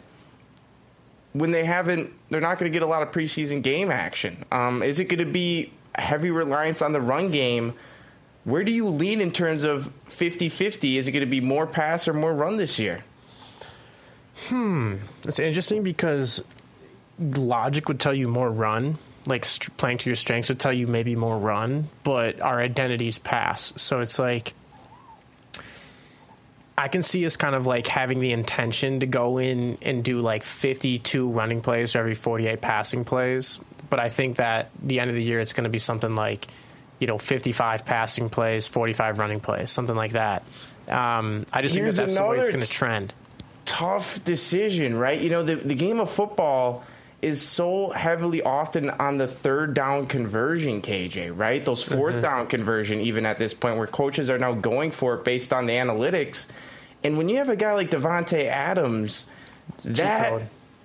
when 1.33 1.51
they 1.51 1.65
haven't. 1.65 2.13
They're 2.29 2.41
not 2.41 2.59
going 2.59 2.71
to 2.71 2.73
get 2.75 2.83
a 2.83 2.89
lot 2.89 3.01
of 3.01 3.11
preseason 3.11 3.63
game 3.63 3.89
action. 3.89 4.45
Um, 4.51 4.83
is 4.83 4.99
it 4.99 5.05
going 5.05 5.25
to 5.25 5.31
be 5.31 5.71
heavy 5.95 6.31
reliance 6.31 6.81
on 6.81 6.93
the 6.93 7.01
run 7.01 7.31
game? 7.31 7.73
Where 8.43 8.63
do 8.63 8.71
you 8.71 8.87
lean 8.87 9.21
in 9.21 9.31
terms 9.31 9.63
of 9.63 9.91
50 10.07 10.49
50? 10.49 10.97
Is 10.97 11.07
it 11.07 11.11
going 11.11 11.21
to 11.21 11.29
be 11.29 11.41
more 11.41 11.67
pass 11.67 12.07
or 12.07 12.13
more 12.13 12.33
run 12.33 12.55
this 12.55 12.79
year? 12.79 12.99
Hmm. 14.47 14.95
It's 15.23 15.39
interesting 15.39 15.83
because 15.83 16.43
logic 17.19 17.87
would 17.87 17.99
tell 17.99 18.13
you 18.13 18.27
more 18.27 18.49
run. 18.49 18.97
Like 19.27 19.45
st- 19.45 19.75
playing 19.77 19.99
to 19.99 20.09
your 20.09 20.15
strengths 20.15 20.49
would 20.49 20.59
tell 20.59 20.73
you 20.73 20.87
maybe 20.87 21.15
more 21.15 21.37
run, 21.37 21.87
but 22.03 22.41
our 22.41 22.59
identities 22.59 23.19
pass. 23.19 23.73
So 23.75 23.99
it's 23.99 24.17
like 24.17 24.55
I 26.81 26.87
can 26.87 27.03
see 27.03 27.25
us 27.27 27.35
kind 27.35 27.53
of 27.53 27.67
like 27.67 27.85
having 27.85 28.19
the 28.19 28.31
intention 28.31 29.01
to 29.01 29.05
go 29.05 29.37
in 29.37 29.77
and 29.83 30.03
do 30.03 30.21
like 30.21 30.41
52 30.41 31.29
running 31.29 31.61
plays 31.61 31.91
for 31.91 31.99
every 31.99 32.15
48 32.15 32.59
passing 32.59 33.05
plays. 33.05 33.59
But 33.91 33.99
I 33.99 34.09
think 34.09 34.37
that 34.37 34.71
the 34.81 34.99
end 34.99 35.11
of 35.11 35.15
the 35.15 35.21
year, 35.21 35.39
it's 35.39 35.53
going 35.53 35.65
to 35.65 35.69
be 35.69 35.77
something 35.77 36.15
like 36.15 36.47
you 37.01 37.07
know, 37.07 37.17
55 37.17 37.83
passing 37.83 38.29
plays, 38.29 38.67
45 38.67 39.17
running 39.17 39.39
plays, 39.39 39.71
something 39.71 39.95
like 39.95 40.11
that. 40.11 40.43
Um, 40.87 41.47
I 41.51 41.63
just 41.63 41.75
Here's 41.75 41.95
think 41.97 42.07
that 42.07 42.13
that's 42.13 42.15
the 42.15 42.27
way 42.27 42.37
it's 42.37 42.49
going 42.49 42.61
to 42.61 42.69
trend. 42.69 43.11
tough 43.65 44.23
decision, 44.23 44.95
right? 44.95 45.19
You 45.19 45.31
know, 45.31 45.43
the, 45.43 45.55
the 45.55 45.73
game 45.73 45.99
of 45.99 46.11
football 46.11 46.83
is 47.19 47.41
so 47.41 47.89
heavily 47.89 48.43
often 48.43 48.91
on 48.91 49.17
the 49.17 49.25
third 49.25 49.73
down 49.73 50.05
conversion, 50.05 50.83
KJ, 50.83 51.35
right? 51.35 51.65
Those 51.65 51.83
4th 51.83 52.21
down 52.21 52.45
conversion, 52.45 53.01
even 53.01 53.25
at 53.25 53.39
this 53.39 53.55
point, 53.55 53.77
where 53.77 53.87
coaches 53.87 54.29
are 54.29 54.37
now 54.37 54.53
going 54.53 54.91
for 54.91 55.15
it 55.15 55.23
based 55.23 55.53
on 55.53 55.65
the 55.65 55.73
analytics. 55.73 56.45
And 57.03 57.17
when 57.17 57.29
you 57.29 57.37
have 57.37 57.49
a 57.49 57.55
guy 57.55 57.73
like 57.73 57.89
Davante 57.89 58.45
Adams, 58.45 59.25
that. 59.85 60.43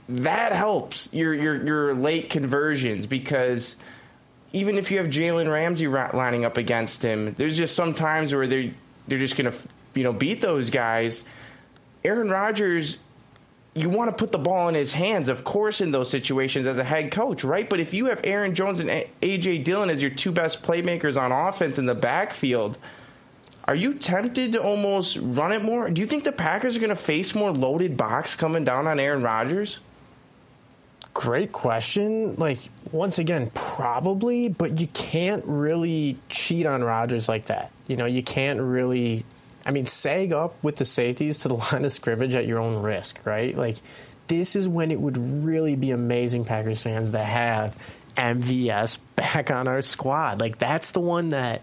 That 0.09 0.53
helps 0.53 1.13
your 1.13 1.35
your 1.35 1.65
your 1.65 1.95
late 1.95 2.31
conversions 2.31 3.07
because 3.07 3.77
even 4.53 4.79
if 4.79 4.91
you 4.91 4.99
have 4.99 5.09
Jalen 5.09 5.53
Ramsey 5.53 5.89
lining 5.89 6.45
up 6.45 6.57
against 6.57 7.03
him, 7.03 7.35
there's 7.37 7.57
just 7.57 7.75
some 7.75 7.95
times 7.95 8.35
where 8.35 8.47
they 8.47 8.73
they're 9.09 9.19
just 9.19 9.37
gonna 9.37 9.53
you 9.95 10.05
know 10.05 10.13
beat 10.13 10.41
those 10.41 10.71
guys. 10.71 11.25
Aaron 12.05 12.31
Rodgers, 12.31 13.01
you 13.75 13.89
want 13.89 14.11
to 14.11 14.17
put 14.17 14.31
the 14.31 14.39
ball 14.39 14.69
in 14.69 14.77
his 14.77 14.93
hands, 14.93 15.29
of 15.29 15.43
course, 15.43 15.81
in 15.81 15.91
those 15.91 16.09
situations 16.09 16.67
as 16.67 16.79
a 16.79 16.85
head 16.85 17.11
coach, 17.11 17.43
right? 17.43 17.69
But 17.69 17.81
if 17.81 17.93
you 17.93 18.07
have 18.07 18.21
Aaron 18.23 18.55
Jones 18.55 18.79
and 18.79 18.89
AJ 19.21 19.65
Dillon 19.65 19.91
as 19.91 20.01
your 20.01 20.13
two 20.13 20.31
best 20.31 20.63
playmakers 20.63 21.21
on 21.21 21.33
offense 21.33 21.79
in 21.79 21.87
the 21.87 21.97
backfield, 21.97 22.79
are 23.65 23.75
you 23.75 23.95
tempted 23.95 24.53
to 24.53 24.63
almost 24.63 25.19
run 25.21 25.53
it 25.53 25.63
more? 25.63 25.91
Do 25.91 26.01
you 26.01 26.07
think 26.07 26.23
the 26.23 26.31
Packers 26.31 26.77
are 26.77 26.81
going 26.81 26.91
to 26.91 26.97
face 26.97 27.35
more 27.35 27.51
loaded 27.51 27.97
box 27.97 28.37
coming 28.37 28.63
down 28.63 28.87
on 28.87 29.01
Aaron 29.01 29.23
Rodgers? 29.25 29.81
Great 31.17 31.51
question. 31.51 32.37
Like 32.37 32.59
once 32.93 33.19
again, 33.19 33.51
probably, 33.55 34.51
but 34.51 34.79
you 34.79 34.87
can't 34.89 35.43
really 35.47 36.19
cheat 36.29 36.67
on 36.67 36.85
Rodgers 36.85 37.27
like 37.27 37.47
that. 37.47 37.73
You 37.87 37.97
know, 37.97 38.05
you 38.05 38.23
can't 38.23 38.61
really. 38.61 39.25
I 39.65 39.71
mean, 39.71 39.87
sag 39.87 40.35
up 40.35 40.63
with 40.63 40.77
the 40.77 40.85
safeties 40.85 41.39
to 41.39 41.49
the 41.49 41.55
line 41.73 41.87
of 41.87 41.93
scrimmage 41.93 42.35
at 42.35 42.47
your 42.47 42.59
own 42.59 42.83
risk, 42.83 43.25
right? 43.25 43.57
Like 43.57 43.79
this 44.27 44.57
is 44.57 44.69
when 44.69 44.91
it 44.91 45.01
would 45.01 45.17
really 45.17 45.75
be 45.75 45.91
amazing, 45.91 46.45
Packers 46.45 46.83
fans, 46.83 47.13
to 47.13 47.25
have 47.25 47.75
MVS 48.19 48.99
back 49.17 49.51
on 49.51 49.69
our 49.69 49.81
squad. 49.81 50.39
Like 50.39 50.59
that's 50.59 50.91
the 50.91 51.01
one 51.01 51.31
that 51.31 51.63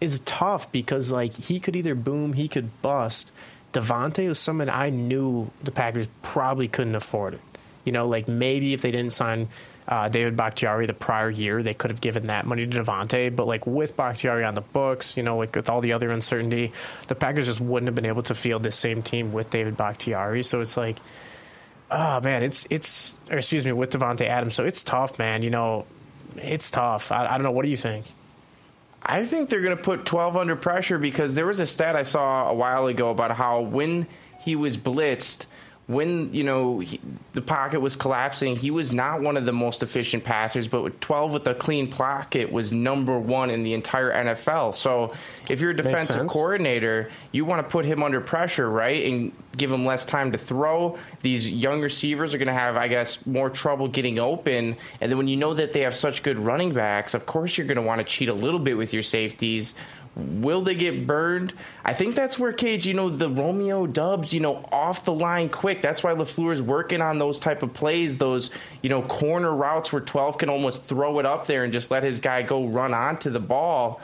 is 0.00 0.20
tough 0.20 0.72
because 0.72 1.12
like 1.12 1.34
he 1.34 1.60
could 1.60 1.76
either 1.76 1.94
boom, 1.94 2.32
he 2.32 2.48
could 2.48 2.70
bust. 2.80 3.32
Davante 3.74 4.26
was 4.26 4.38
someone 4.38 4.70
I 4.70 4.88
knew 4.88 5.50
the 5.62 5.72
Packers 5.72 6.08
probably 6.22 6.68
couldn't 6.68 6.94
afford 6.94 7.34
it. 7.34 7.40
You 7.84 7.92
know, 7.92 8.08
like 8.08 8.28
maybe 8.28 8.74
if 8.74 8.82
they 8.82 8.90
didn't 8.90 9.12
sign 9.12 9.48
uh, 9.88 10.08
David 10.08 10.36
Bakhtiari 10.36 10.86
the 10.86 10.94
prior 10.94 11.30
year, 11.30 11.62
they 11.62 11.74
could 11.74 11.90
have 11.90 12.00
given 12.00 12.24
that 12.24 12.46
money 12.46 12.66
to 12.66 12.82
Davante. 12.82 13.34
But 13.34 13.46
like 13.46 13.66
with 13.66 13.96
Bakhtiari 13.96 14.44
on 14.44 14.54
the 14.54 14.60
books, 14.60 15.16
you 15.16 15.22
know, 15.22 15.38
like 15.38 15.54
with 15.56 15.68
all 15.68 15.80
the 15.80 15.92
other 15.92 16.10
uncertainty, 16.10 16.72
the 17.08 17.14
Packers 17.14 17.46
just 17.46 17.60
wouldn't 17.60 17.88
have 17.88 17.94
been 17.94 18.06
able 18.06 18.22
to 18.24 18.34
field 18.34 18.62
this 18.62 18.76
same 18.76 19.02
team 19.02 19.32
with 19.32 19.50
David 19.50 19.76
Bakhtiari. 19.76 20.42
So 20.42 20.60
it's 20.60 20.76
like, 20.76 20.98
oh 21.90 22.20
man, 22.20 22.42
it's 22.42 22.66
it's 22.70 23.14
or 23.30 23.38
excuse 23.38 23.66
me 23.66 23.72
with 23.72 23.90
Davante 23.90 24.26
Adams. 24.26 24.54
So 24.54 24.64
it's 24.64 24.84
tough, 24.84 25.18
man. 25.18 25.42
You 25.42 25.50
know, 25.50 25.86
it's 26.36 26.70
tough. 26.70 27.10
I, 27.10 27.26
I 27.26 27.34
don't 27.34 27.42
know. 27.42 27.52
What 27.52 27.64
do 27.64 27.70
you 27.70 27.76
think? 27.76 28.06
I 29.04 29.24
think 29.24 29.50
they're 29.50 29.62
going 29.62 29.76
to 29.76 29.82
put 29.82 30.06
12 30.06 30.36
under 30.36 30.54
pressure 30.54 30.96
because 30.96 31.34
there 31.34 31.46
was 31.46 31.58
a 31.58 31.66
stat 31.66 31.96
I 31.96 32.04
saw 32.04 32.48
a 32.48 32.54
while 32.54 32.86
ago 32.86 33.10
about 33.10 33.32
how 33.32 33.62
when 33.62 34.06
he 34.40 34.54
was 34.54 34.76
blitzed, 34.76 35.46
when 35.92 36.32
you 36.32 36.44
know 36.44 36.80
he, 36.80 37.00
the 37.32 37.42
pocket 37.42 37.80
was 37.80 37.96
collapsing, 37.96 38.56
he 38.56 38.70
was 38.70 38.92
not 38.92 39.20
one 39.20 39.36
of 39.36 39.44
the 39.44 39.52
most 39.52 39.82
efficient 39.82 40.24
passers. 40.24 40.68
But 40.68 40.82
with 40.82 41.00
12 41.00 41.32
with 41.32 41.46
a 41.46 41.54
clean 41.54 41.90
pocket 41.90 42.50
was 42.50 42.72
number 42.72 43.18
one 43.18 43.50
in 43.50 43.62
the 43.62 43.74
entire 43.74 44.12
NFL. 44.12 44.74
So 44.74 45.14
if 45.48 45.60
you're 45.60 45.70
a 45.70 45.76
defensive 45.76 46.26
coordinator, 46.26 47.10
you 47.30 47.44
want 47.44 47.66
to 47.66 47.70
put 47.70 47.84
him 47.84 48.02
under 48.02 48.20
pressure, 48.20 48.68
right, 48.68 49.06
and 49.06 49.32
give 49.56 49.70
him 49.70 49.84
less 49.84 50.06
time 50.06 50.32
to 50.32 50.38
throw. 50.38 50.98
These 51.22 51.50
young 51.50 51.80
receivers 51.80 52.34
are 52.34 52.38
going 52.38 52.48
to 52.48 52.54
have, 52.54 52.76
I 52.76 52.88
guess, 52.88 53.24
more 53.26 53.50
trouble 53.50 53.88
getting 53.88 54.18
open. 54.18 54.76
And 55.00 55.10
then 55.10 55.18
when 55.18 55.28
you 55.28 55.36
know 55.36 55.54
that 55.54 55.72
they 55.72 55.80
have 55.80 55.94
such 55.94 56.22
good 56.22 56.38
running 56.38 56.72
backs, 56.72 57.14
of 57.14 57.26
course 57.26 57.56
you're 57.56 57.66
going 57.66 57.76
to 57.76 57.82
want 57.82 57.98
to 58.00 58.04
cheat 58.04 58.28
a 58.28 58.34
little 58.34 58.60
bit 58.60 58.76
with 58.76 58.92
your 58.92 59.02
safeties. 59.02 59.74
Will 60.14 60.60
they 60.60 60.74
get 60.74 61.06
burned? 61.06 61.54
I 61.84 61.94
think 61.94 62.14
that's 62.14 62.38
where 62.38 62.52
Cage, 62.52 62.86
you 62.86 62.92
know, 62.92 63.08
the 63.08 63.30
Romeo 63.30 63.86
Doubs, 63.86 64.34
you 64.34 64.40
know, 64.40 64.64
off 64.70 65.04
the 65.04 65.12
line 65.12 65.48
quick. 65.48 65.80
That's 65.80 66.02
why 66.02 66.12
LaFleur's 66.12 66.60
working 66.60 67.00
on 67.00 67.18
those 67.18 67.38
type 67.38 67.62
of 67.62 67.72
plays, 67.72 68.18
those, 68.18 68.50
you 68.82 68.90
know, 68.90 69.02
corner 69.02 69.54
routes 69.54 69.92
where 69.92 70.02
12 70.02 70.36
can 70.38 70.50
almost 70.50 70.84
throw 70.84 71.18
it 71.18 71.24
up 71.24 71.46
there 71.46 71.64
and 71.64 71.72
just 71.72 71.90
let 71.90 72.02
his 72.02 72.20
guy 72.20 72.42
go 72.42 72.66
run 72.66 72.92
onto 72.92 73.30
the 73.30 73.40
ball 73.40 74.00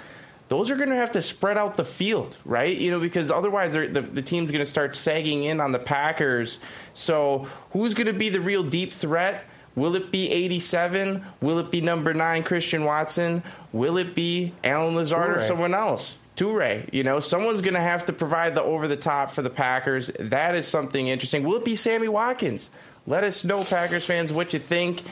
those 0.49 0.71
are 0.71 0.77
going 0.77 0.89
to 0.89 0.97
have 0.97 1.13
to 1.13 1.23
spread 1.23 1.59
out 1.59 1.77
the 1.77 1.85
field, 1.85 2.39
right? 2.45 2.75
You 2.77 2.91
know, 2.91 3.01
because 3.01 3.31
otherwise 3.31 3.75
the, 3.75 3.87
the 3.87 4.23
team's 4.23 4.51
going 4.51 4.65
to 4.65 4.71
start 4.71 4.97
sagging 4.97 5.45
in 5.45 5.61
on 5.61 5.73
the 5.73 5.79
Packers. 5.79 6.59
So 6.95 7.47
who's 7.73 7.95
going 7.95 8.07
to 8.07 8.15
be 8.15 8.31
the 8.31 8.41
real 8.41 8.63
deep 8.63 8.93
threat? 8.93 9.45
Will 9.79 9.95
it 9.95 10.11
be 10.11 10.31
87? 10.31 11.25
Will 11.41 11.59
it 11.59 11.71
be 11.71 11.81
number 11.81 12.13
nine, 12.15 12.43
Christian 12.43 12.85
Watson? 12.85 13.43
Will 13.73 13.97
it 13.99 14.15
be 14.15 14.53
Allen 14.65 14.95
Lazard 14.97 15.37
or 15.37 15.43
someone 15.43 15.75
else? 15.75 16.19
Toure, 16.37 16.89
you 16.93 17.03
know, 17.03 17.19
someone's 17.19 17.63
going 17.63 17.75
to 17.75 17.81
have 17.81 18.07
to 18.07 18.13
provide 18.13 18.55
the 18.55 18.63
over 18.63 18.87
the 18.87 18.97
top 18.97 19.33
for 19.33 19.43
the 19.43 19.51
Packers. 19.51 20.11
That 20.21 20.55
is 20.55 20.69
something 20.69 21.09
interesting. 21.09 21.43
Will 21.43 21.57
it 21.57 21.65
be 21.65 21.75
Sammy 21.75 22.09
Watkins? 22.09 22.71
Let 23.09 23.25
us 23.25 23.45
know, 23.45 23.65
Packers 23.65 24.05
fans, 24.05 24.33
what 24.33 24.53
you 24.53 24.61
think. 24.61 25.03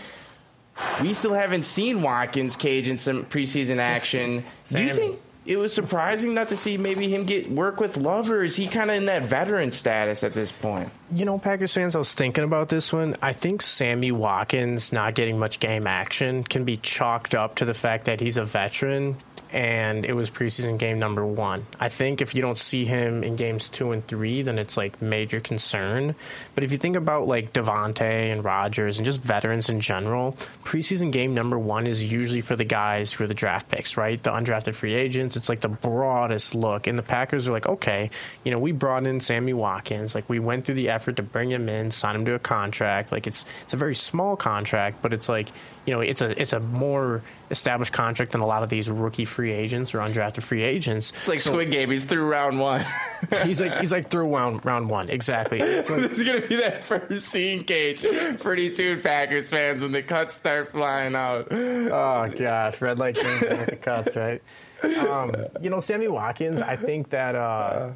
We 1.00 1.14
still 1.14 1.32
haven't 1.32 1.64
seen 1.64 2.02
Watkins 2.02 2.54
Cage 2.54 2.88
in 2.88 2.98
some 2.98 3.24
preseason 3.24 3.78
action. 3.78 4.44
Do 4.68 4.82
you 4.82 4.92
think 4.92 5.20
it 5.46 5.56
was 5.56 5.72
surprising 5.72 6.34
not 6.34 6.48
to 6.48 6.56
see 6.56 6.76
maybe 6.76 7.08
him 7.08 7.24
get 7.24 7.50
work 7.50 7.80
with 7.80 7.96
Love, 7.96 8.30
or 8.30 8.42
is 8.42 8.56
he 8.56 8.66
kind 8.66 8.90
of 8.90 8.96
in 8.96 9.06
that 9.06 9.22
veteran 9.22 9.70
status 9.70 10.24
at 10.24 10.34
this 10.34 10.50
point? 10.50 10.90
You 11.12 11.24
know, 11.24 11.38
Packers 11.38 11.72
fans, 11.72 11.94
I 11.94 11.98
was 11.98 12.12
thinking 12.12 12.44
about 12.44 12.68
this 12.68 12.92
one. 12.92 13.14
I 13.22 13.32
think 13.32 13.62
Sammy 13.62 14.12
Watkins 14.12 14.92
not 14.92 15.14
getting 15.14 15.38
much 15.38 15.60
game 15.60 15.86
action 15.86 16.44
can 16.44 16.64
be 16.64 16.76
chalked 16.76 17.34
up 17.34 17.56
to 17.56 17.64
the 17.64 17.74
fact 17.74 18.06
that 18.06 18.20
he's 18.20 18.36
a 18.36 18.44
veteran 18.44 19.16
and 19.52 20.04
it 20.04 20.12
was 20.12 20.30
preseason 20.30 20.78
game 20.78 20.98
number 20.98 21.24
one. 21.24 21.66
I 21.78 21.88
think 21.88 22.20
if 22.20 22.34
you 22.34 22.42
don't 22.42 22.58
see 22.58 22.84
him 22.84 23.22
in 23.22 23.36
games 23.36 23.68
two 23.68 23.92
and 23.92 24.06
three, 24.06 24.42
then 24.42 24.58
it's 24.58 24.76
like 24.76 25.00
major 25.00 25.40
concern. 25.40 26.14
But 26.54 26.64
if 26.64 26.72
you 26.72 26.78
think 26.78 26.96
about 26.96 27.28
like 27.28 27.52
Davante 27.52 28.32
and 28.32 28.44
Rodgers 28.44 28.98
and 28.98 29.04
just 29.04 29.22
veterans 29.22 29.68
in 29.68 29.80
general, 29.80 30.32
preseason 30.64 31.12
game 31.12 31.34
number 31.34 31.58
one 31.58 31.86
is 31.86 32.12
usually 32.12 32.40
for 32.40 32.56
the 32.56 32.64
guys 32.64 33.12
who 33.12 33.24
are 33.24 33.26
the 33.26 33.34
draft 33.34 33.68
picks, 33.68 33.96
right? 33.96 34.20
The 34.22 34.30
undrafted 34.30 34.74
free 34.74 34.94
agents. 34.94 35.36
It's 35.36 35.48
like 35.48 35.60
the 35.60 35.68
broadest 35.68 36.54
look. 36.54 36.86
And 36.86 36.98
the 36.98 37.02
Packers 37.02 37.48
are 37.48 37.52
like, 37.52 37.66
okay, 37.66 38.10
you 38.44 38.50
know, 38.50 38.58
we 38.58 38.72
brought 38.72 39.06
in 39.06 39.20
Sammy 39.20 39.52
Watkins. 39.52 40.14
Like 40.14 40.28
we 40.28 40.38
went 40.38 40.64
through 40.64 40.76
the 40.76 40.90
effort 40.90 41.16
to 41.16 41.22
bring 41.22 41.50
him 41.50 41.68
in, 41.68 41.90
sign 41.90 42.16
him 42.16 42.24
to 42.24 42.34
a 42.34 42.38
contract. 42.38 43.12
Like 43.12 43.26
it's 43.26 43.44
it's 43.62 43.74
a 43.74 43.76
very 43.76 43.94
small 43.94 44.36
contract, 44.36 45.02
but 45.02 45.12
it's 45.12 45.28
like, 45.28 45.50
you 45.84 45.94
know, 45.94 46.00
it's 46.00 46.22
a 46.22 46.40
it's 46.40 46.52
a 46.52 46.60
more 46.60 47.22
established 47.50 47.92
contract 47.92 48.32
than 48.32 48.40
a 48.40 48.46
lot 48.46 48.62
of 48.62 48.70
these 48.70 48.90
rookie 48.90 49.24
free 49.36 49.52
agents 49.52 49.94
or 49.94 49.98
undrafted 49.98 50.42
free 50.42 50.62
agents. 50.62 51.10
It's 51.10 51.28
like 51.28 51.40
Squid 51.40 51.70
Game. 51.70 51.90
He's 51.90 52.06
through 52.06 52.24
round 52.24 52.58
one. 52.58 52.82
He's 53.44 53.60
like 53.60 53.78
he's 53.80 53.92
like 53.92 54.08
through 54.08 54.34
round 54.34 54.64
round 54.64 54.88
one. 54.88 55.10
Exactly. 55.10 55.60
It's 55.60 55.90
like 55.90 56.00
There's 56.00 56.22
gonna 56.22 56.40
be 56.40 56.56
that 56.56 56.84
first 56.84 57.28
scene, 57.28 57.64
Cage, 57.64 58.04
pretty 58.40 58.70
soon, 58.70 59.02
Packers 59.02 59.50
fans, 59.50 59.82
when 59.82 59.92
the 59.92 60.02
cuts 60.02 60.34
start 60.34 60.72
flying 60.72 61.14
out. 61.14 61.48
Oh 61.52 62.32
gosh, 62.34 62.80
red 62.80 62.98
light 62.98 63.18
thing 63.18 63.40
with 63.40 63.66
the 63.66 63.76
cuts, 63.76 64.16
right? 64.16 64.42
Um, 64.82 65.34
you 65.62 65.70
know, 65.70 65.80
Sammy 65.80 66.06
Watkins. 66.06 66.60
I 66.60 66.76
think 66.76 67.08
that 67.10 67.34
uh, 67.34 67.92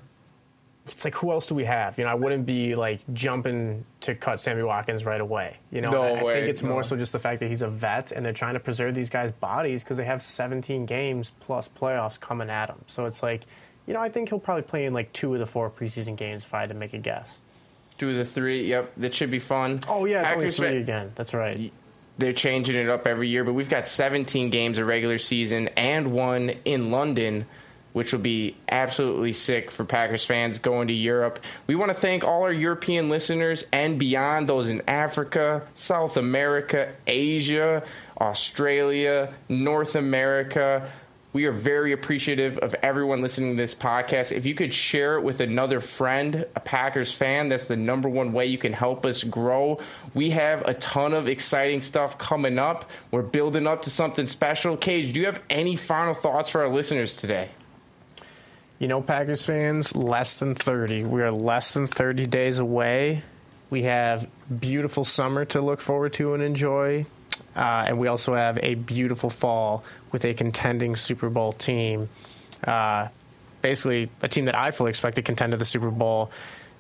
it's 0.93 1.05
like 1.05 1.15
who 1.15 1.31
else 1.33 1.47
do 1.47 1.55
we 1.55 1.65
have? 1.65 1.99
You 1.99 2.05
know, 2.05 2.11
I 2.11 2.15
wouldn't 2.15 2.47
be 2.47 2.75
like 2.75 3.01
jumping 3.13 3.85
to 4.03 4.15
cut 4.15 4.41
Sammy 4.41 4.63
Watkins 4.63 5.05
right 5.05 5.21
away. 5.21 5.57
You 5.71 5.81
know, 5.81 5.91
No 5.91 6.03
I, 6.03 6.19
I 6.19 6.23
way, 6.23 6.35
think 6.41 6.51
it's 6.51 6.63
no. 6.63 6.71
more 6.71 6.83
so 6.83 6.97
just 6.97 7.13
the 7.13 7.19
fact 7.19 7.41
that 7.41 7.49
he's 7.49 7.63
a 7.63 7.69
vet 7.69 8.13
and 8.13 8.25
they're 8.25 8.33
trying 8.33 8.55
to 8.55 8.61
preserve 8.61 8.95
these 8.95 9.11
guys' 9.11 9.33
bodies 9.33 9.83
because 9.85 9.97
they 9.97 10.05
have 10.05 10.23
17 10.23 10.87
games 10.87 11.33
plus 11.41 11.69
playoffs 11.69 12.19
coming 12.19 12.51
at 12.51 12.67
them. 12.67 12.79
So 12.87 13.07
it's 13.07 13.23
like, 13.23 13.43
you 13.87 13.95
know, 13.95 14.01
I 14.01 14.09
think 14.09 14.29
he'll 14.29 14.39
probably 14.39 14.63
play 14.63 14.85
in 14.87 14.93
like 14.93 15.13
two 15.13 15.33
of 15.35 15.41
the 15.41 15.47
four 15.47 15.71
preseason 15.71 16.17
games 16.17 16.45
if 16.45 16.53
I 16.55 16.61
had 16.61 16.69
to 16.71 16.75
make 16.75 16.93
a 16.95 16.99
guess. 16.99 17.41
Two 17.99 18.11
of 18.11 18.17
the 18.17 18.25
three. 18.25 18.67
Yep, 18.69 18.93
that 18.99 19.15
should 19.15 19.31
be 19.31 19.39
fun. 19.39 19.81
Oh 19.89 20.05
yeah, 20.07 20.23
it's 20.23 20.33
only 20.33 20.45
Packers 20.47 20.57
three 20.57 20.77
again. 20.79 21.13
That's 21.15 21.35
right. 21.35 21.73
they're 22.19 22.33
changing 22.33 22.77
it 22.77 22.89
up 22.89 23.07
every 23.07 23.29
year, 23.29 23.45
but 23.45 23.53
we've 23.53 23.69
got 23.69 23.87
17 23.89 24.51
games 24.51 24.79
of 24.79 24.87
regular 24.87 25.19
season 25.19 25.69
and 25.77 26.13
one 26.13 26.51
in 26.65 26.91
London, 26.91 27.47
which 27.93 28.13
will 28.13 28.21
be 28.21 28.57
absolutely 28.69 29.33
sick 29.33 29.71
for 29.71 29.85
Packers 29.85 30.25
fans 30.25 30.59
going 30.59 30.89
to 30.89 30.95
Europe. 30.95 31.41
We 31.67 31.75
want 31.75 31.91
to 31.91 31.95
thank 31.95 32.25
all 32.25 32.43
our 32.43 32.53
European 32.53 33.09
listeners 33.09 33.65
and 33.73 33.99
beyond, 33.99 34.49
those 34.49 34.69
in 34.69 34.83
Africa, 34.87 35.63
South 35.75 36.17
America, 36.17 36.93
Asia, 37.07 37.83
Australia, 38.21 39.35
North 39.49 39.97
America. 39.97 40.91
We 41.33 41.45
are 41.45 41.53
very 41.53 41.93
appreciative 41.93 42.59
of 42.59 42.75
everyone 42.83 43.23
listening 43.23 43.53
to 43.53 43.57
this 43.57 43.73
podcast. 43.73 44.33
If 44.33 44.47
you 44.47 44.57
could 44.57 44.75
share 44.75 45.17
it 45.17 45.23
with 45.23 45.41
another 45.41 45.79
friend, 45.79 46.45
a 46.57 46.61
Packers 46.61 47.13
fan, 47.13 47.49
that's 47.49 47.67
the 47.67 47.77
number 47.77 48.09
one 48.09 48.33
way 48.33 48.47
you 48.47 48.59
can 48.59 48.73
help 48.73 49.07
us 49.07 49.23
grow. 49.23 49.79
We 50.13 50.31
have 50.31 50.63
a 50.63 50.75
ton 50.75 51.15
of 51.15 51.29
exciting 51.29 51.83
stuff 51.83 52.19
coming 52.19 52.59
up. 52.59 52.91
We're 53.13 53.23
building 53.23 53.69
up 53.69 53.83
to 53.83 53.91
something 53.91 54.27
special. 54.27 54.77
Cage, 54.77 55.13
do 55.13 55.21
you 55.21 55.27
have 55.27 55.41
any 55.49 55.77
final 55.77 56.15
thoughts 56.15 56.49
for 56.49 56.63
our 56.63 56.69
listeners 56.69 57.15
today? 57.15 57.49
You 58.81 58.89
know, 58.89 59.03
Packers 59.03 59.45
fans, 59.45 59.95
less 59.95 60.41
than 60.41 60.55
30. 60.55 61.05
We 61.05 61.21
are 61.21 61.31
less 61.31 61.75
than 61.75 61.87
30 61.87 62.27
days 62.27 62.59
away. 62.59 63.23
We 63.69 63.83
have 63.83 64.27
beautiful 64.59 65.05
summer 65.05 65.45
to 65.45 65.61
look 65.61 65.83
forward 65.83 66.15
to 66.15 66.33
and 66.33 66.43
enjoy. 66.43 67.05
Uh, 67.55 67.85
and 67.89 67.99
we 67.99 68.09
also 68.09 68.35
have 68.35 68.59
a 68.63 68.77
beautiful 68.77 69.29
fall 69.29 69.85
with 70.13 70.25
a 70.25 70.33
contending 70.33 70.97
Super 70.97 71.29
Bowl 71.29 71.53
team. 71.53 72.09
Uh, 72.65 73.09
basically, 73.61 74.09
a 74.23 74.29
team 74.29 74.47
that 74.47 74.55
I 74.55 74.71
fully 74.71 74.89
expect 74.89 75.17
to 75.17 75.23
contend 75.23 75.53
to 75.53 75.59
the 75.59 75.67
Super 75.67 75.91
Bowl 75.91 76.31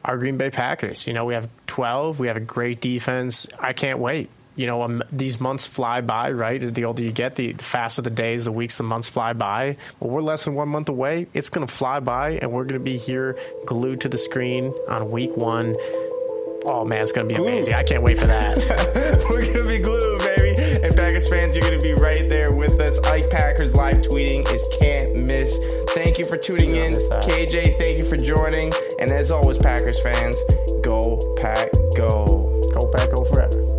our 0.02 0.16
Green 0.16 0.38
Bay 0.38 0.48
Packers. 0.48 1.06
You 1.06 1.12
know, 1.12 1.26
we 1.26 1.34
have 1.34 1.50
12, 1.66 2.18
we 2.18 2.28
have 2.28 2.38
a 2.38 2.40
great 2.40 2.80
defense. 2.80 3.46
I 3.58 3.74
can't 3.74 3.98
wait. 3.98 4.30
You 4.56 4.66
know, 4.66 4.82
um, 4.82 5.02
these 5.12 5.40
months 5.40 5.66
fly 5.66 6.00
by, 6.00 6.32
right? 6.32 6.60
The 6.60 6.84
older 6.84 7.02
you 7.02 7.12
get, 7.12 7.36
the, 7.36 7.52
the 7.52 7.64
faster 7.64 8.02
the 8.02 8.10
days, 8.10 8.44
the 8.44 8.52
weeks, 8.52 8.76
the 8.76 8.82
months 8.82 9.08
fly 9.08 9.32
by. 9.32 9.76
Well, 10.00 10.10
we're 10.10 10.22
less 10.22 10.44
than 10.44 10.54
one 10.54 10.68
month 10.68 10.88
away. 10.88 11.26
It's 11.34 11.48
going 11.48 11.66
to 11.66 11.72
fly 11.72 12.00
by, 12.00 12.32
and 12.32 12.52
we're 12.52 12.64
going 12.64 12.78
to 12.78 12.84
be 12.84 12.98
here 12.98 13.38
glued 13.64 14.02
to 14.02 14.08
the 14.08 14.18
screen 14.18 14.74
on 14.88 15.10
week 15.10 15.36
one. 15.36 15.76
Oh, 16.64 16.84
man, 16.84 17.00
it's 17.00 17.12
going 17.12 17.28
to 17.28 17.34
be 17.34 17.40
amazing. 17.40 17.74
I 17.74 17.82
can't 17.82 18.02
wait 18.02 18.18
for 18.18 18.26
that. 18.26 19.26
We're 19.30 19.44
going 19.44 19.54
to 19.54 19.64
be 19.64 19.78
glued, 19.78 20.18
baby. 20.20 20.84
And 20.84 20.94
Packers 20.94 21.28
fans, 21.28 21.54
you're 21.54 21.62
going 21.62 21.78
to 21.78 21.82
be 21.84 21.94
right 21.94 22.28
there 22.28 22.52
with 22.52 22.78
us. 22.80 22.98
Ike 23.06 23.30
Packers 23.30 23.74
live 23.74 23.96
tweeting 23.96 24.50
is 24.52 24.68
can't 24.80 25.16
miss. 25.16 25.58
Thank 25.94 26.18
you 26.18 26.24
for 26.24 26.36
tuning 26.36 26.76
in. 26.76 26.92
KJ, 26.92 27.78
thank 27.78 27.96
you 27.96 28.04
for 28.04 28.16
joining. 28.16 28.72
And 28.98 29.10
as 29.10 29.30
always, 29.30 29.58
Packers 29.58 30.00
fans, 30.02 30.36
go, 30.82 31.18
Pack, 31.38 31.72
go. 31.96 32.60
go 32.74 32.90
Pack, 32.92 33.10
go 33.14 33.24
forever. 33.24 33.69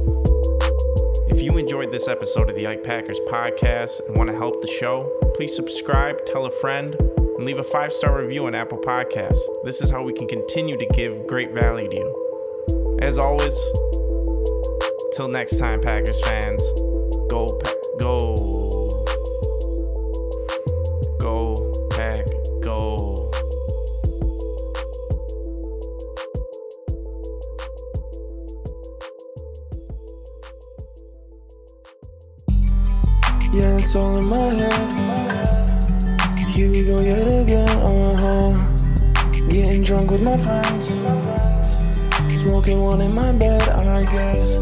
If 1.41 1.45
you 1.45 1.57
enjoyed 1.57 1.91
this 1.91 2.07
episode 2.07 2.51
of 2.51 2.55
the 2.55 2.67
Ike 2.67 2.83
Packers 2.83 3.19
podcast 3.21 4.05
and 4.05 4.15
want 4.15 4.29
to 4.29 4.35
help 4.35 4.61
the 4.61 4.67
show, 4.67 5.11
please 5.33 5.55
subscribe, 5.55 6.23
tell 6.23 6.45
a 6.45 6.51
friend, 6.51 6.93
and 6.93 7.45
leave 7.47 7.57
a 7.57 7.63
five 7.63 7.91
star 7.91 8.21
review 8.21 8.45
on 8.45 8.53
Apple 8.53 8.77
Podcasts. 8.77 9.39
This 9.63 9.81
is 9.81 9.89
how 9.89 10.03
we 10.03 10.13
can 10.13 10.27
continue 10.27 10.77
to 10.77 10.85
give 10.93 11.25
great 11.25 11.51
value 11.51 11.89
to 11.89 11.95
you. 11.95 12.99
As 13.01 13.17
always, 13.17 13.59
till 15.17 15.29
next 15.29 15.57
time, 15.57 15.81
Packers 15.81 16.21
fans, 16.21 16.61
go, 17.31 17.47
go, 17.99 18.35
it's 33.93 33.99
all 33.99 34.17
in 34.17 34.25
my 34.25 34.53
head. 34.53 35.47
Here 36.47 36.69
we 36.69 36.89
go 36.89 37.01
yet 37.01 37.27
again, 37.27 37.67
uh 37.81 38.15
huh. 38.23 38.53
Getting 39.49 39.83
drunk 39.83 40.11
with 40.11 40.21
my 40.21 40.37
friends. 40.37 40.87
Smoking 42.41 42.83
one 42.83 43.01
in 43.01 43.13
my 43.13 43.37
bed, 43.37 43.61
I 43.67 44.05
guess. 44.05 44.59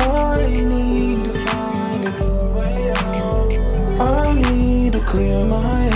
I 0.00 0.50
need 0.50 1.28
to 1.28 1.34
find 1.46 2.04
a 2.06 2.10
new 2.10 2.54
way 2.56 2.90
out. 2.90 3.52
I 4.00 4.34
need 4.50 4.92
to 4.94 5.00
clear 5.00 5.44
my 5.44 5.62
head. 5.62 5.91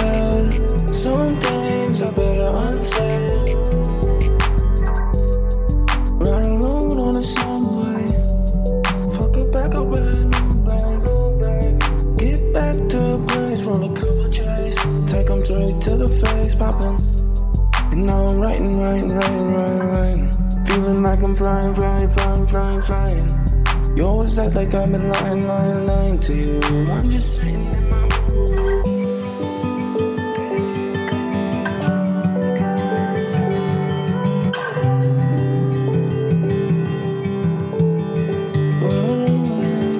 Now 17.97 18.27
I'm 18.27 18.39
writing, 18.39 18.79
writing, 18.83 19.11
writing, 19.11 19.55
writing, 19.55 19.89
writing. 19.89 20.31
Feeling 20.67 21.03
like 21.03 21.25
I'm 21.25 21.35
flying, 21.35 21.75
flying, 21.75 22.09
flying, 22.11 22.47
flying, 22.47 22.83
flying. 22.83 23.97
You 23.97 24.03
always 24.05 24.37
act 24.37 24.55
like 24.55 24.75
I've 24.75 24.93
been 24.93 25.09
lying, 25.09 25.47
lying, 25.47 25.87
lying 25.87 26.21
to 26.21 26.35
you. 26.35 26.61
I'm 26.91 27.11
just 27.11 27.39
saying. 27.39 27.67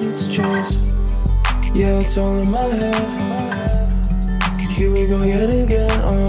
It's 0.07 0.27
just, 0.27 1.15
yeah, 1.73 1.99
it's 1.99 2.17
all 2.17 2.37
in 2.37 2.51
my 2.51 2.59
head. 2.59 3.59
Here 4.69 4.91
we 4.91 5.07
go 5.07 5.23
yet 5.23 5.49
again. 5.49 5.87
Getting 5.89 6.26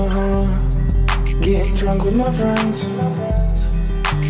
drunk 1.89 2.05
with 2.05 2.17
my 2.17 2.31
friends. 2.33 2.81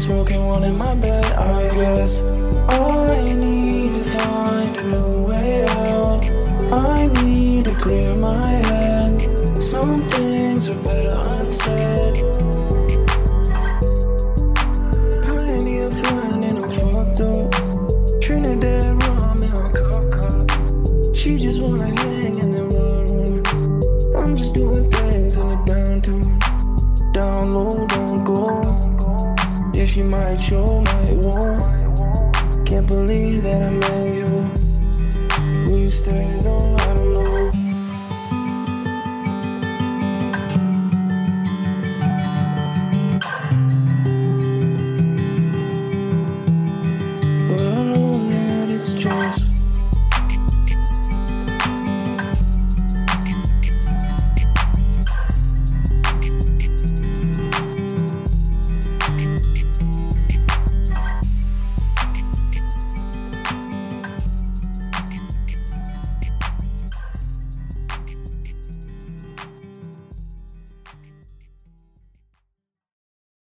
Smoking 0.05 0.47
one 0.47 0.63
in 0.65 0.77
my 0.77 0.95
bed, 1.01 1.25
I 1.33 1.67
guess. 1.77 2.23
I 2.69 3.35
need 3.35 4.01
to 4.01 4.07
find 4.19 4.77
a 4.77 4.83
new 4.83 5.27
way 5.27 5.65
out. 5.65 6.25
I 6.73 7.07
need 7.25 7.65
to 7.65 7.73
clear 7.73 8.15
my 8.15 8.49
head. 8.69 9.39
Some 9.59 10.03
things 10.11 10.71
are 10.71 10.81
better 10.85 11.19
unsaid. 11.35 12.15
Pioneer 15.25 15.87
flying 15.87 16.45
and 16.45 16.59
I'm 16.63 16.71
fucked 16.71 17.21
up. 17.21 18.21
Trinidad 18.21 19.03
rum 19.03 19.43
in 19.43 19.51
my 19.59 19.71
cup 19.73 20.05
cup. 20.15 21.17
She 21.17 21.39
just 21.39 21.61
wanna 21.63 22.08